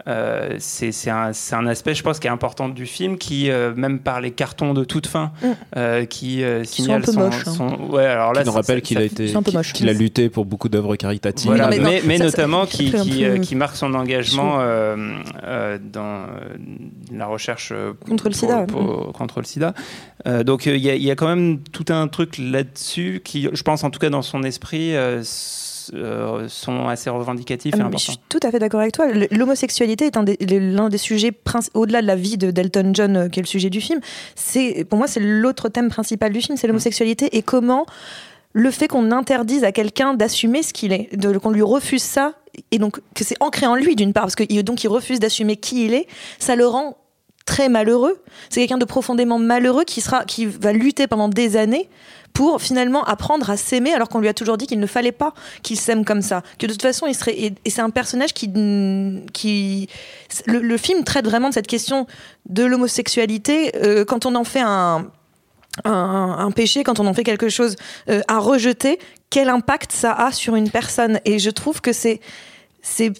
Euh, 0.08 0.54
c'est 0.58 0.92
un, 1.10 1.66
aspect, 1.66 1.94
je 1.94 2.02
pense, 2.02 2.20
qui 2.20 2.26
est 2.28 2.30
important 2.30 2.68
du 2.68 2.86
film, 2.86 3.18
qui, 3.18 3.50
euh, 3.50 3.74
même 3.74 3.98
par 3.98 4.20
les 4.20 4.30
cartons 4.30 4.72
de 4.72 4.84
toute 4.84 5.06
fin, 5.08 5.32
Mm. 5.42 5.46
euh, 5.76 6.04
qui 6.04 6.44
euh, 6.44 6.62
Qui 6.62 6.82
sont 6.84 6.92
un 6.94 7.00
peu 7.00 7.12
son, 7.12 7.20
moches, 7.20 7.42
hein. 7.46 7.52
son- 7.52 7.76
Ouais, 7.90 8.04
alors 8.06 8.32
là, 8.32 8.42
qui 8.42 8.46
nous 8.48 8.54
rappelle 8.54 8.82
qu'il 8.82 8.98
a 8.98 9.02
été, 9.02 9.32
qu'il 9.74 9.88
a 9.88 9.92
lutté 9.92 10.28
pour 10.28 10.44
beaucoup 10.44 10.68
d'œuvres 10.68 10.94
caritatives. 10.96 11.46
Voilà, 11.48 11.68
mais 11.68 11.78
mais, 11.80 12.00
non, 12.00 12.06
mais 12.06 12.18
ça, 12.18 12.24
ça- 12.24 12.24
notamment 12.42 12.64
ça 12.66 12.70
qui, 12.70 12.90
fait 12.90 12.98
un 12.98 13.02
qui, 13.02 13.10
peu- 13.22 13.30
euh, 13.30 13.38
qui 13.38 13.54
marque 13.56 13.74
son 13.76 13.94
engagement 13.94 14.58
euh, 14.60 14.96
euh, 15.44 15.78
dans 15.82 16.26
la 17.12 17.26
recherche 17.26 17.70
euh, 17.72 17.92
Contre 18.08 18.24
le 18.28 18.30
pour- 18.30 18.38
sida. 18.40 18.62
pour- 18.66 19.12
contre 19.12 19.40
le 19.40 19.44
sida. 19.46 19.74
Euh, 20.26 20.44
donc 20.44 20.66
euh, 20.66 20.76
il 20.76 20.82
y, 20.82 20.90
a- 20.90 20.94
il 20.94 21.02
y 21.02 21.10
a 21.10 21.16
quand 21.16 21.28
même 21.28 21.58
tout 21.72 21.86
un 21.92 22.06
truc 22.08 22.36
là-dessus 22.38 23.22
qui, 23.24 23.48
je 23.52 23.62
pense 23.62 23.82
en 23.84 23.90
tout 23.90 23.98
cas 23.98 24.10
dans 24.10 24.22
son 24.22 24.42
esprit, 24.44 24.94
euh, 25.94 26.48
sont 26.48 26.88
assez 26.88 27.10
revendicatifs 27.10 27.74
Ah 27.74 27.78
et 27.78 27.80
mais 27.80 27.84
je 27.84 27.86
importants. 27.88 28.12
suis 28.12 28.20
tout 28.28 28.40
à 28.42 28.50
fait 28.50 28.58
d'accord 28.58 28.80
avec 28.80 28.92
toi. 28.92 29.06
L'homosexualité 29.30 30.06
est 30.06 30.16
un 30.16 30.22
des- 30.22 30.36
le- 30.40 30.58
l'un 30.74 30.88
des 30.88 30.98
sujets 30.98 31.32
au-delà 31.74 32.02
de 32.02 32.06
la 32.06 32.16
vie 32.16 32.36
de 32.38 32.50
d'Elton 32.50 32.90
John, 32.94 33.16
euh, 33.16 33.28
qui 33.28 33.40
est 33.40 33.42
le 33.42 33.46
sujet 33.48 33.70
du 33.70 33.80
film. 33.80 34.00
C'est 34.34 34.84
pour 34.88 34.98
moi 34.98 35.06
c'est 35.06 35.20
l'autre 35.20 35.68
thème 35.68 35.88
principal 35.88 36.32
du 36.32 36.40
film, 36.40 36.56
c'est 36.56 36.66
l'homosexualité 36.66 37.36
et 37.36 37.42
comment 37.42 37.86
le 38.52 38.70
fait 38.70 38.88
qu'on 38.88 39.10
interdise 39.12 39.64
à 39.64 39.72
quelqu'un 39.72 40.14
d'assumer 40.14 40.62
ce 40.62 40.72
qu'il 40.72 40.92
est, 40.92 41.10
qu'on 41.42 41.50
lui 41.50 41.62
refuse 41.62 42.02
ça 42.02 42.32
et 42.70 42.78
donc 42.78 43.00
que 43.14 43.22
c'est 43.22 43.36
ancré 43.40 43.66
en 43.66 43.74
lui 43.74 43.96
d'une 43.96 44.12
part 44.14 44.22
parce 44.24 44.34
que 44.34 44.60
donc 44.62 44.82
il 44.82 44.88
refuse 44.88 45.20
d'assumer 45.20 45.56
qui 45.56 45.84
il 45.84 45.92
est, 45.94 46.06
ça 46.38 46.56
le 46.56 46.66
rend 46.66 46.96
très 47.44 47.68
malheureux. 47.68 48.18
C'est 48.50 48.60
quelqu'un 48.60 48.78
de 48.78 48.84
profondément 48.86 49.38
malheureux 49.38 49.84
qui 49.84 50.00
sera 50.00 50.24
qui 50.24 50.46
va 50.46 50.72
lutter 50.72 51.06
pendant 51.06 51.28
des 51.28 51.56
années 51.56 51.88
pour 52.36 52.60
finalement 52.60 53.02
apprendre 53.04 53.48
à 53.48 53.56
s'aimer 53.56 53.94
alors 53.94 54.10
qu'on 54.10 54.20
lui 54.20 54.28
a 54.28 54.34
toujours 54.34 54.58
dit 54.58 54.66
qu'il 54.66 54.78
ne 54.78 54.86
fallait 54.86 55.10
pas 55.10 55.32
qu'il 55.62 55.80
s'aime 55.80 56.04
comme 56.04 56.20
ça. 56.20 56.42
Que 56.58 56.66
de 56.66 56.72
toute 56.72 56.82
façon, 56.82 57.06
il 57.06 57.14
serait. 57.14 57.32
Et, 57.32 57.54
c'est 57.66 57.80
un 57.80 57.88
personnage 57.88 58.34
qui. 58.34 58.52
qui 59.32 59.88
le, 60.44 60.76
film 60.76 61.02
traite 61.02 61.24
vraiment 61.24 61.48
de 61.48 61.54
cette 61.54 61.66
question 61.66 62.06
de 62.50 62.62
l'homosexualité 62.62 63.74
euh, 63.76 64.04
quand 64.04 64.26
on 64.26 64.34
en 64.34 64.44
fait 64.44 64.60
un. 64.60 65.10
Un, 65.84 66.36
un 66.38 66.50
péché, 66.52 66.84
quand 66.84 67.00
on 67.00 67.06
en 67.06 67.12
fait 67.12 67.22
quelque 67.22 67.50
chose 67.50 67.76
euh, 68.08 68.22
à 68.28 68.38
rejeter, 68.38 68.98
quel 69.28 69.50
impact 69.50 69.92
ça 69.92 70.12
a 70.12 70.32
sur 70.32 70.56
une 70.56 70.70
personne? 70.70 71.20
Et 71.26 71.38
je 71.38 71.50
trouve 71.50 71.82
que 71.82 71.92
c'est 71.92 72.20
c'est 72.88 73.10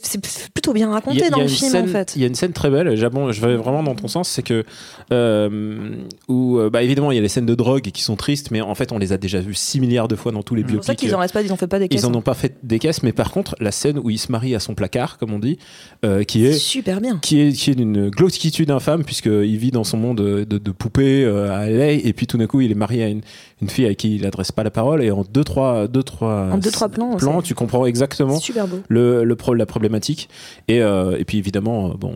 plutôt 0.54 0.72
bien 0.72 0.88
Il 0.88 0.92
raconté 0.92 1.16
il 1.18 1.24
a 1.24 1.30
dans 1.30 1.40
le 1.40 1.48
film 1.48 1.70
scène- 1.72 1.84
en 1.84 1.88
fait. 1.88 2.14
Il 2.14 2.22
y 2.22 2.24
a 2.24 2.28
une 2.28 2.34
scène 2.34 2.52
très 2.52 2.70
belle, 2.70 2.94
je 2.96 3.40
vais 3.46 3.56
vraiment 3.56 3.82
dans 3.82 3.94
ton 3.94 4.06
sens, 4.08 4.28
c'est 4.28 4.42
que 4.42 4.64
euh, 5.12 5.96
où 6.28 6.58
euh, 6.58 6.70
bah, 6.70 6.82
évidemment 6.82 7.10
il 7.12 7.16
y 7.16 7.18
a 7.18 7.22
les 7.22 7.28
scènes 7.28 7.46
de 7.46 7.54
drogue 7.54 7.82
qui 7.82 8.02
sont 8.02 8.16
tristes, 8.16 8.50
mais 8.50 8.60
en 8.60 8.74
fait 8.74 8.92
on 8.92 8.98
les 8.98 9.12
a 9.12 9.18
déjà 9.18 9.40
vues 9.40 9.54
6 9.54 9.80
milliards 9.80 10.08
de 10.08 10.16
fois 10.16 10.32
dans 10.32 10.42
tous 10.42 10.54
les 10.54 10.62
C'est 10.62 10.74
pour 10.74 10.84
ça 10.84 10.92
biopics. 10.92 10.98
qu'ils 11.08 11.14
en 11.14 11.18
restent 11.18 11.34
pas, 11.34 11.42
ils 11.42 11.52
en 11.52 11.56
fait 11.56 11.66
pas 11.66 11.78
des 11.78 11.88
caisses. 11.88 12.02
Ils 12.02 12.06
en 12.06 12.10
hein. 12.10 12.14
ont 12.16 12.22
pas 12.22 12.34
fait 12.34 12.54
des 12.62 12.78
caisses, 12.78 13.02
mais 13.02 13.12
par 13.12 13.30
contre 13.30 13.54
la 13.60 13.72
scène 13.72 13.98
où 13.98 14.10
il 14.10 14.18
se 14.18 14.30
marie 14.32 14.54
à 14.54 14.60
son 14.60 14.74
placard, 14.74 15.18
comme 15.18 15.32
on 15.32 15.38
dit, 15.38 15.58
euh, 16.04 16.22
qui 16.24 16.44
est 16.46 16.52
super 16.52 17.00
bien. 17.00 17.18
qui 17.22 17.40
est, 17.40 17.52
qui 17.52 17.70
est 17.70 17.74
d'une 17.74 18.08
glauquitude 18.10 18.70
infâme 18.70 19.04
puisqu'il 19.04 19.56
vit 19.56 19.70
dans 19.70 19.84
son 19.84 19.96
monde 19.96 20.18
de, 20.18 20.44
de, 20.44 20.58
de 20.58 20.70
poupées 20.70 21.24
euh, 21.24 21.50
à 21.52 21.68
LA 21.68 21.92
et 21.92 22.12
puis 22.12 22.26
tout 22.26 22.38
d'un 22.38 22.46
coup 22.46 22.60
il 22.60 22.70
est 22.70 22.74
marié 22.76 23.04
à 23.04 23.08
une, 23.08 23.20
une 23.62 23.68
fille 23.68 23.86
à 23.86 23.94
qui 23.94 24.16
il 24.16 24.22
n'adresse 24.22 24.52
pas 24.52 24.62
la 24.64 24.70
parole 24.70 25.02
et 25.02 25.10
en 25.10 25.24
deux 25.24 25.44
trois 25.44 25.86
deux 25.88 26.02
trois 26.02 26.48
En 26.52 26.58
deux, 26.58 26.70
trois 26.70 26.88
plans, 26.88 27.16
plans 27.16 27.42
tu 27.42 27.54
comprends 27.54 27.86
exactement 27.86 28.38
super 28.38 28.66
beau. 28.66 28.80
le, 28.88 29.24
le 29.24 29.36
pro- 29.36 29.54
la 29.56 29.66
problématique. 29.66 30.28
Et, 30.68 30.82
euh, 30.82 31.16
et 31.18 31.24
puis 31.24 31.38
évidemment 31.38 31.90
euh, 31.90 31.94
bon 31.94 32.14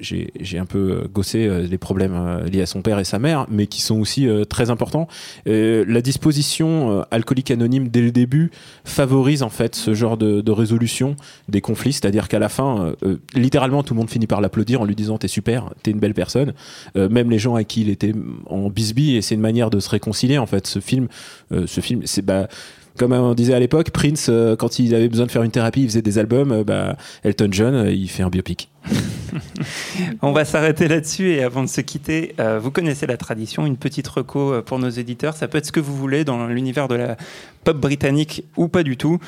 j'ai 0.00 0.58
un 0.58 0.66
peu 0.66 0.78
euh, 0.78 1.08
gossé 1.12 1.48
les 1.68 1.78
problèmes 1.78 2.44
liés 2.50 2.62
à 2.62 2.66
son 2.66 2.82
père 2.82 2.98
et 2.98 3.04
sa 3.04 3.18
mère 3.18 3.46
mais 3.50 3.66
qui 3.66 3.80
sont 3.80 3.98
aussi 4.00 4.28
très 4.48 4.70
importants. 4.70 5.08
La 5.46 6.00
disposition 6.00 7.04
alcoolique 7.10 7.50
anonyme 7.50 7.88
dès 7.88 8.00
le 8.00 8.10
début 8.10 8.50
favorise 8.84 9.42
en 9.42 9.48
fait 9.48 9.74
ce 9.74 9.94
genre 9.94 10.16
de, 10.16 10.50
résolution 10.50 11.16
des 11.48 11.60
conflits. 11.60 11.92
C'est-à-dire 11.92 12.28
qu'à 12.28 12.38
la 12.38 12.48
fin 12.48 12.94
littéralement 13.34 13.82
tout 13.82 13.94
le 13.94 13.98
monde 13.98 14.10
finit 14.10 14.26
par 14.26 14.40
l'applaudir 14.40 14.80
en 14.80 14.84
lui 14.84 14.94
disant 14.94 15.18
t'es 15.18 15.28
super 15.28 15.70
t'es 15.82 15.90
une 15.90 16.00
belle 16.00 16.14
personne. 16.14 16.54
Même 16.94 17.30
les 17.30 17.38
gens 17.38 17.54
à 17.54 17.64
qui 17.64 17.82
il 17.82 17.90
était 17.90 18.12
en 18.46 18.68
bisbille 18.70 19.16
et 19.16 19.22
c'est 19.22 19.34
une 19.34 19.40
manière 19.40 19.70
de 19.70 19.80
se 19.80 19.90
réconcilier 19.90 20.38
en 20.38 20.46
fait. 20.46 20.66
Ce 20.66 20.80
film 20.80 21.08
ce 21.50 21.80
film 21.80 22.02
c'est 22.04 22.22
bah 22.22 22.48
comme 22.96 23.12
on 23.12 23.34
disait 23.34 23.54
à 23.54 23.60
l'époque, 23.60 23.90
Prince, 23.90 24.28
euh, 24.28 24.56
quand 24.56 24.78
il 24.78 24.94
avait 24.94 25.08
besoin 25.08 25.26
de 25.26 25.30
faire 25.30 25.42
une 25.42 25.50
thérapie, 25.50 25.82
il 25.82 25.88
faisait 25.88 26.02
des 26.02 26.18
albums. 26.18 26.52
euh, 26.52 26.64
bah, 26.64 26.96
Elton 27.22 27.48
John, 27.50 27.74
euh, 27.74 27.90
il 27.90 28.08
fait 28.08 28.22
un 28.22 28.30
biopic. 28.30 28.70
On 30.22 30.32
va 30.32 30.44
s'arrêter 30.44 30.88
là-dessus 30.88 31.30
et 31.30 31.42
avant 31.42 31.62
de 31.62 31.68
se 31.68 31.80
quitter, 31.80 32.34
euh, 32.40 32.58
vous 32.58 32.70
connaissez 32.70 33.06
la 33.06 33.16
tradition, 33.16 33.66
une 33.66 33.76
petite 33.76 34.06
reco 34.08 34.52
euh, 34.52 34.62
pour 34.62 34.78
nos 34.78 34.88
éditeurs. 34.88 35.34
Ça 35.34 35.48
peut 35.48 35.58
être 35.58 35.66
ce 35.66 35.72
que 35.72 35.80
vous 35.80 35.96
voulez 35.96 36.24
dans 36.24 36.46
l'univers 36.46 36.88
de 36.88 36.94
la 36.94 37.16
pop 37.64 37.76
britannique 37.76 38.44
ou 38.56 38.68
pas 38.68 38.82
du 38.82 38.96
tout. 38.96 39.18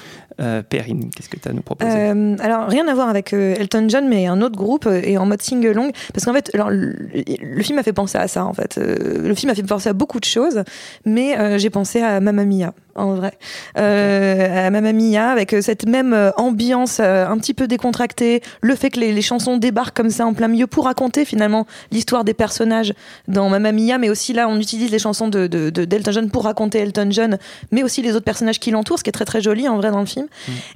Euh, 0.41 0.63
Perrine, 0.63 1.11
qu'est-ce 1.11 1.29
que 1.29 1.37
tu 1.39 1.49
as 1.49 1.51
à 1.51 1.55
nous 1.55 1.63
proposer? 1.63 1.91
Euh, 1.91 2.37
alors 2.41 2.69
rien 2.69 2.87
à 2.87 2.95
voir 2.95 3.09
avec 3.09 3.33
Elton 3.33 3.87
John, 3.89 4.09
mais 4.09 4.27
un 4.27 4.41
autre 4.41 4.57
groupe 4.57 4.87
et 4.87 5.19
en 5.19 5.27
mode 5.27 5.43
single 5.43 5.73
long, 5.73 5.91
parce 6.15 6.25
qu'en 6.25 6.33
fait, 6.33 6.51
alors, 6.55 6.71
le, 6.71 6.95
le 7.43 7.63
film 7.63 7.77
m'a 7.77 7.83
fait 7.83 7.93
penser 7.93 8.19
à 8.19 8.29
ça 8.29 8.45
en 8.45 8.53
fait. 8.53 8.79
Le 8.79 9.35
film 9.35 9.51
m'a 9.51 9.55
fait 9.55 9.63
penser 9.63 9.89
à 9.89 9.93
beaucoup 9.93 10.21
de 10.21 10.25
choses, 10.25 10.63
mais 11.05 11.59
j'ai 11.59 11.71
pensé 11.71 12.01
à 12.01 12.21
Mamma 12.21 12.45
Mia 12.45 12.73
en 12.99 13.15
vrai, 13.15 13.33
euh, 13.79 14.67
à 14.67 14.71
Mamma 14.71 14.93
Mia 14.93 15.31
avec 15.31 15.55
cette 15.61 15.87
même 15.87 16.33
ambiance 16.37 16.99
euh, 17.01 17.27
un 17.27 17.39
petit 17.39 17.55
peu 17.55 17.67
décontractée, 17.67 18.43
le 18.61 18.75
fait 18.75 18.91
que 18.91 19.01
les, 19.01 19.13
les 19.13 19.23
chansons 19.23 19.48
débarquent 19.57 19.97
comme 19.97 20.11
ça 20.11 20.27
en 20.27 20.35
plein 20.35 20.49
milieu 20.49 20.67
pour 20.67 20.85
raconter 20.85 21.25
finalement 21.25 21.67
l'histoire 21.91 22.25
des 22.25 22.35
personnages 22.35 22.93
dans 23.27 23.49
Mamma 23.49 23.73
Mia, 23.73 23.99
mais 23.99 24.11
aussi 24.11 24.33
là 24.33 24.49
on 24.49 24.61
utilise 24.61 24.91
les 24.91 24.99
chansons 24.99 25.29
de, 25.29 25.47
de, 25.47 25.71
de- 25.71 25.85
d'Elton 25.85 26.13
John 26.13 26.31
pour 26.31 26.45
raconter 26.45 26.79
Elton 26.81 27.09
John, 27.11 27.39
mais 27.73 27.83
aussi 27.83 28.03
les 28.03 28.15
autres 28.15 28.25
personnages 28.25 28.61
qui 28.61 28.71
l'entourent, 28.71 28.99
ce 28.99 29.05
qui 29.05 29.09
est 29.11 29.13
très 29.13 29.25
très 29.25 29.41
joli 29.41 29.67
en 29.69 29.77
vrai 29.77 29.91
dans 29.91 30.01
le 30.01 30.07
film. 30.07 30.27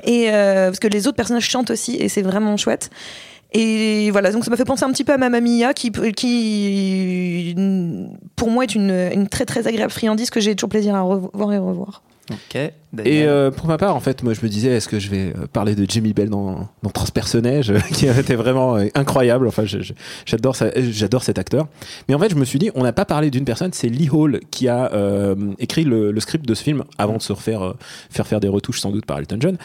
Et 0.05 0.31
euh, 0.31 0.67
parce 0.69 0.79
que 0.81 0.89
les 0.89 1.07
autres 1.07 1.17
personnages 1.17 1.49
chantent 1.49 1.71
aussi 1.71 1.97
et 1.97 2.09
c'est 2.09 2.23
vraiment 2.23 2.57
chouette. 2.57 2.91
Et 3.55 4.11
voilà, 4.13 4.33
donc 4.33 4.45
ça 4.45 4.51
m'a 4.51 4.57
fait 4.57 4.65
penser 4.65 4.85
un 4.85 4.91
petit 4.93 5.05
peu 5.05 5.13
à 5.13 5.19
Mamma 5.19 5.43
Mia, 5.43 5.75
qui, 5.75 5.93
qui 5.93 7.55
pour 8.37 8.51
moi 8.51 8.65
est 8.65 8.75
une, 8.75 9.11
une 9.13 9.29
très 9.29 9.45
très 9.45 9.67
agréable 9.67 9.93
friandise 9.93 10.31
que 10.31 10.41
j'ai 10.41 10.55
toujours 10.55 10.71
plaisir 10.71 10.95
à 10.95 11.03
revoir 11.03 11.53
et 11.53 11.59
revoir. 11.59 12.03
Et 13.05 13.25
euh, 13.25 13.51
pour 13.51 13.67
ma 13.67 13.79
part, 13.79 13.97
en 13.97 14.01
fait, 14.01 14.23
moi, 14.23 14.35
je 14.35 14.43
me 14.43 14.49
disais, 14.49 14.69
est-ce 14.69 14.89
que 14.89 14.99
je 14.99 15.09
vais 15.09 15.33
euh, 15.37 15.47
parler 15.51 15.75
de 15.75 15.87
Jamie 15.89 16.13
Bell 16.13 16.29
dans, 16.29 16.69
dans 16.83 16.91
Transpersonnage, 16.91 17.73
qui 17.93 18.07
était 18.07 18.35
vraiment 18.35 18.77
euh, 18.77 18.87
incroyable. 18.95 19.49
Enfin, 19.49 19.65
j'adore 19.65 20.55
cet 20.55 21.39
acteur. 21.39 21.69
Mais 22.09 22.15
en 22.15 22.19
fait, 22.19 22.31
je 22.31 22.37
me 22.37 22.45
suis 22.45 22.59
dit, 22.59 22.71
on 22.75 22.83
n'a 22.83 22.93
pas 22.93 23.07
parlé 23.07 23.31
d'une 23.31 23.45
personne, 23.45 23.73
c'est 23.73 23.89
Lee 23.89 24.11
Hall 24.11 24.41
qui 24.51 24.69
a 24.69 24.93
euh, 24.93 25.35
écrit 25.59 25.85
le, 25.85 26.13
le 26.13 26.21
script 26.21 26.47
de 26.47 26.55
ce 26.55 26.63
film 26.63 26.85
avant 26.99 27.17
de 27.17 27.23
se 27.23 27.33
refaire 27.33 27.63
euh, 27.63 27.73
faire 28.11 28.27
faire 28.27 28.41
des 28.41 28.49
retouches 28.49 28.81
sans 28.81 28.91
doute 28.91 29.07
par 29.07 29.19
Elton 29.19 29.39
John. 29.41 29.57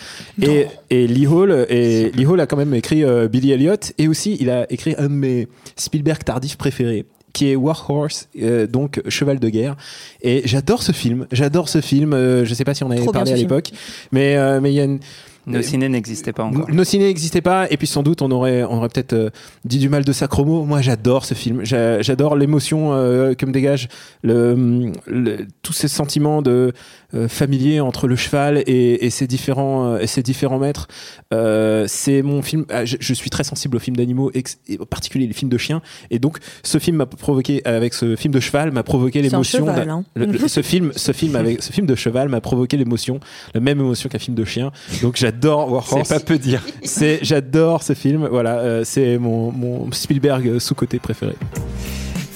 Et, 0.42 0.68
et 0.90 1.08
Lee 1.08 1.28
Hall, 1.28 1.66
et 1.70 2.12
Lee 2.12 2.26
Hall 2.26 2.40
a 2.40 2.48
quand 2.48 2.58
même 2.58 2.74
écrit 2.74 3.04
Billy 3.30 3.52
Elliot 3.52 3.76
et 3.98 4.08
aussi 4.08 4.38
il 4.40 4.50
a 4.50 4.72
écrit 4.72 4.96
un 4.98 5.04
de 5.04 5.14
mes 5.14 5.48
Spielberg 5.76 6.24
tardifs 6.24 6.58
préférés 6.58 7.06
qui 7.34 7.52
est 7.52 7.56
Warhorse, 7.56 8.30
euh, 8.42 8.68
donc 8.68 9.02
Cheval 9.10 9.40
de 9.40 9.50
guerre. 9.50 9.76
Et 10.22 10.42
j'adore 10.46 10.82
ce 10.82 10.92
film. 10.92 11.28
J'adore 11.32 11.70
ce 11.70 11.82
film. 11.82 12.14
Euh, 12.14 12.46
je 12.46 12.54
sais 12.54 12.64
pas 12.64 12.74
si 12.74 12.84
on 12.84 12.92
avait 12.92 13.02
Trop 13.02 13.12
parlé 13.12 13.32
à 13.32 13.36
l'époque, 13.36 13.72
mais 14.12 14.36
mais 14.38 14.62
mais 14.62 14.72
il 14.72 14.76
y 14.76 14.82
a 14.82 14.84
une 14.84 15.00
Nos 15.48 15.62
ciné 15.62 15.90
n'existait 15.90 16.34
pas 16.34 16.44
encore. 16.44 16.70
nos 16.70 16.84
ciné 16.84 17.06
n'existaient 17.06 17.42
pas, 17.42 17.68
et 17.72 17.78
puis 17.78 17.88
sans 17.88 18.04
doute 18.04 18.22
on 18.22 18.30
aurait, 18.32 18.64
on 18.64 18.78
aurait 18.78 18.90
peut-être 18.90 19.14
euh, 19.14 19.30
dit 19.66 19.80
du 19.80 19.90
mal 19.90 20.04
de 20.06 20.12
sa 20.12 20.28
chromo. 20.28 20.64
Moi 20.66 20.82
j'adore 20.82 21.26
ce 21.26 21.34
film, 21.34 21.64
J'a- 21.64 22.02
j'adore 22.02 22.36
l'émotion 22.36 22.94
euh, 22.94 23.34
que 23.34 23.46
me 23.46 23.52
dégage 23.52 23.88
le, 24.24 24.92
le- 25.08 25.48
tous 25.64 25.74
ces 25.74 25.88
sentiments 25.88 26.42
de 26.42 26.74
euh, 27.14 27.28
familier 27.30 27.80
entre 27.80 28.08
le 28.08 28.16
cheval 28.18 28.62
et, 28.68 29.06
et 29.06 29.10
ses 29.10 29.26
différents 29.28 29.94
euh, 29.94 30.00
et 30.00 30.08
ses 30.08 30.22
différents 30.22 30.60
maîtres. 30.60 30.88
Euh, 31.34 31.86
c'est 31.88 32.22
mon 32.22 32.42
film. 32.42 32.66
ah, 32.70 32.84
je, 32.86 32.98
je 33.00 33.14
suis 33.14 33.30
très 33.30 33.44
sensible 33.44 33.78
aux 33.78 33.80
films 33.80 33.96
d'animaux, 33.96 34.30
ex- 34.34 34.60
et 34.68 34.78
en 34.80 34.86
particulier 34.86 35.28
les 35.28 35.34
films 35.34 35.50
de 35.50 35.58
chiens, 35.58 35.82
et 36.12 36.20
donc 36.20 36.40
ce 36.64 36.78
film 36.78 36.98
m'a 36.98 37.06
provoqué 37.06 37.62
avec 37.66 37.94
ce 37.94 38.16
film 38.18 38.34
de 38.34 38.40
cheval 38.40 38.72
m'a 38.72 38.84
provoqué 38.84 39.22
l'émotion. 39.22 39.60
hein. 39.70 40.04
le- 40.16 40.26
le- 40.26 40.48
ce 40.48 40.62
film, 40.62 40.92
ce 40.96 41.12
film 41.14 41.36
avec 41.38 41.64
ce 41.64 41.72
film 41.72 41.88
de 41.88 41.96
cheval 41.96 42.28
m'a 42.30 42.42
provoqué 42.42 42.76
l'émotion, 42.76 43.20
la 43.54 43.62
même 43.62 43.80
émotion 43.80 44.10
qu'un 44.10 44.20
film 44.20 44.36
de 44.36 44.44
chien. 44.44 44.72
Donc 45.02 45.16
j'adore 45.16 45.37
Warhorse. 45.46 46.08
C'est 46.08 46.14
pas 46.16 46.20
peu 46.20 46.38
dire. 46.38 46.62
C'est, 46.84 47.20
j'adore 47.22 47.84
ce 47.84 47.94
film. 47.94 48.28
Voilà, 48.30 48.60
euh, 48.60 48.82
c'est 48.84 49.18
mon, 49.18 49.52
mon 49.52 49.92
Spielberg 49.92 50.60
sous-côté 50.60 51.00
préféré. 51.00 51.36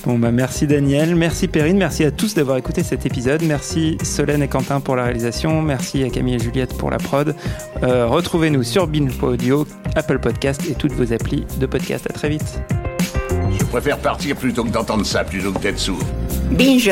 Bon 0.05 0.17
bah 0.17 0.31
merci 0.31 0.65
Daniel, 0.65 1.15
merci 1.15 1.47
Perrine, 1.47 1.77
merci 1.77 2.03
à 2.03 2.09
tous 2.09 2.33
d'avoir 2.33 2.57
écouté 2.57 2.81
cet 2.81 3.05
épisode, 3.05 3.43
merci 3.43 3.99
Solène 4.03 4.41
et 4.41 4.47
Quentin 4.47 4.79
pour 4.79 4.95
la 4.95 5.03
réalisation, 5.03 5.61
merci 5.61 6.03
à 6.03 6.09
Camille 6.09 6.35
et 6.35 6.39
Juliette 6.39 6.75
pour 6.75 6.89
la 6.89 6.97
prod. 6.97 7.35
Euh, 7.83 8.07
Retrouvez-nous 8.07 8.63
sur 8.63 8.87
Binge.audio, 8.87 9.67
Apple 9.95 10.17
Podcast 10.17 10.63
et 10.67 10.73
toutes 10.73 10.93
vos 10.93 11.13
applis 11.13 11.45
de 11.59 11.65
podcast. 11.67 12.07
À 12.09 12.13
très 12.13 12.29
vite. 12.29 12.61
Je 13.59 13.63
préfère 13.65 13.99
partir 13.99 14.35
plutôt 14.35 14.63
que 14.63 14.69
d'entendre 14.69 15.05
ça, 15.05 15.23
plutôt 15.23 15.51
que 15.51 15.59
d'être 15.59 15.79
sourd. 15.79 15.99
Binge. 16.49 16.91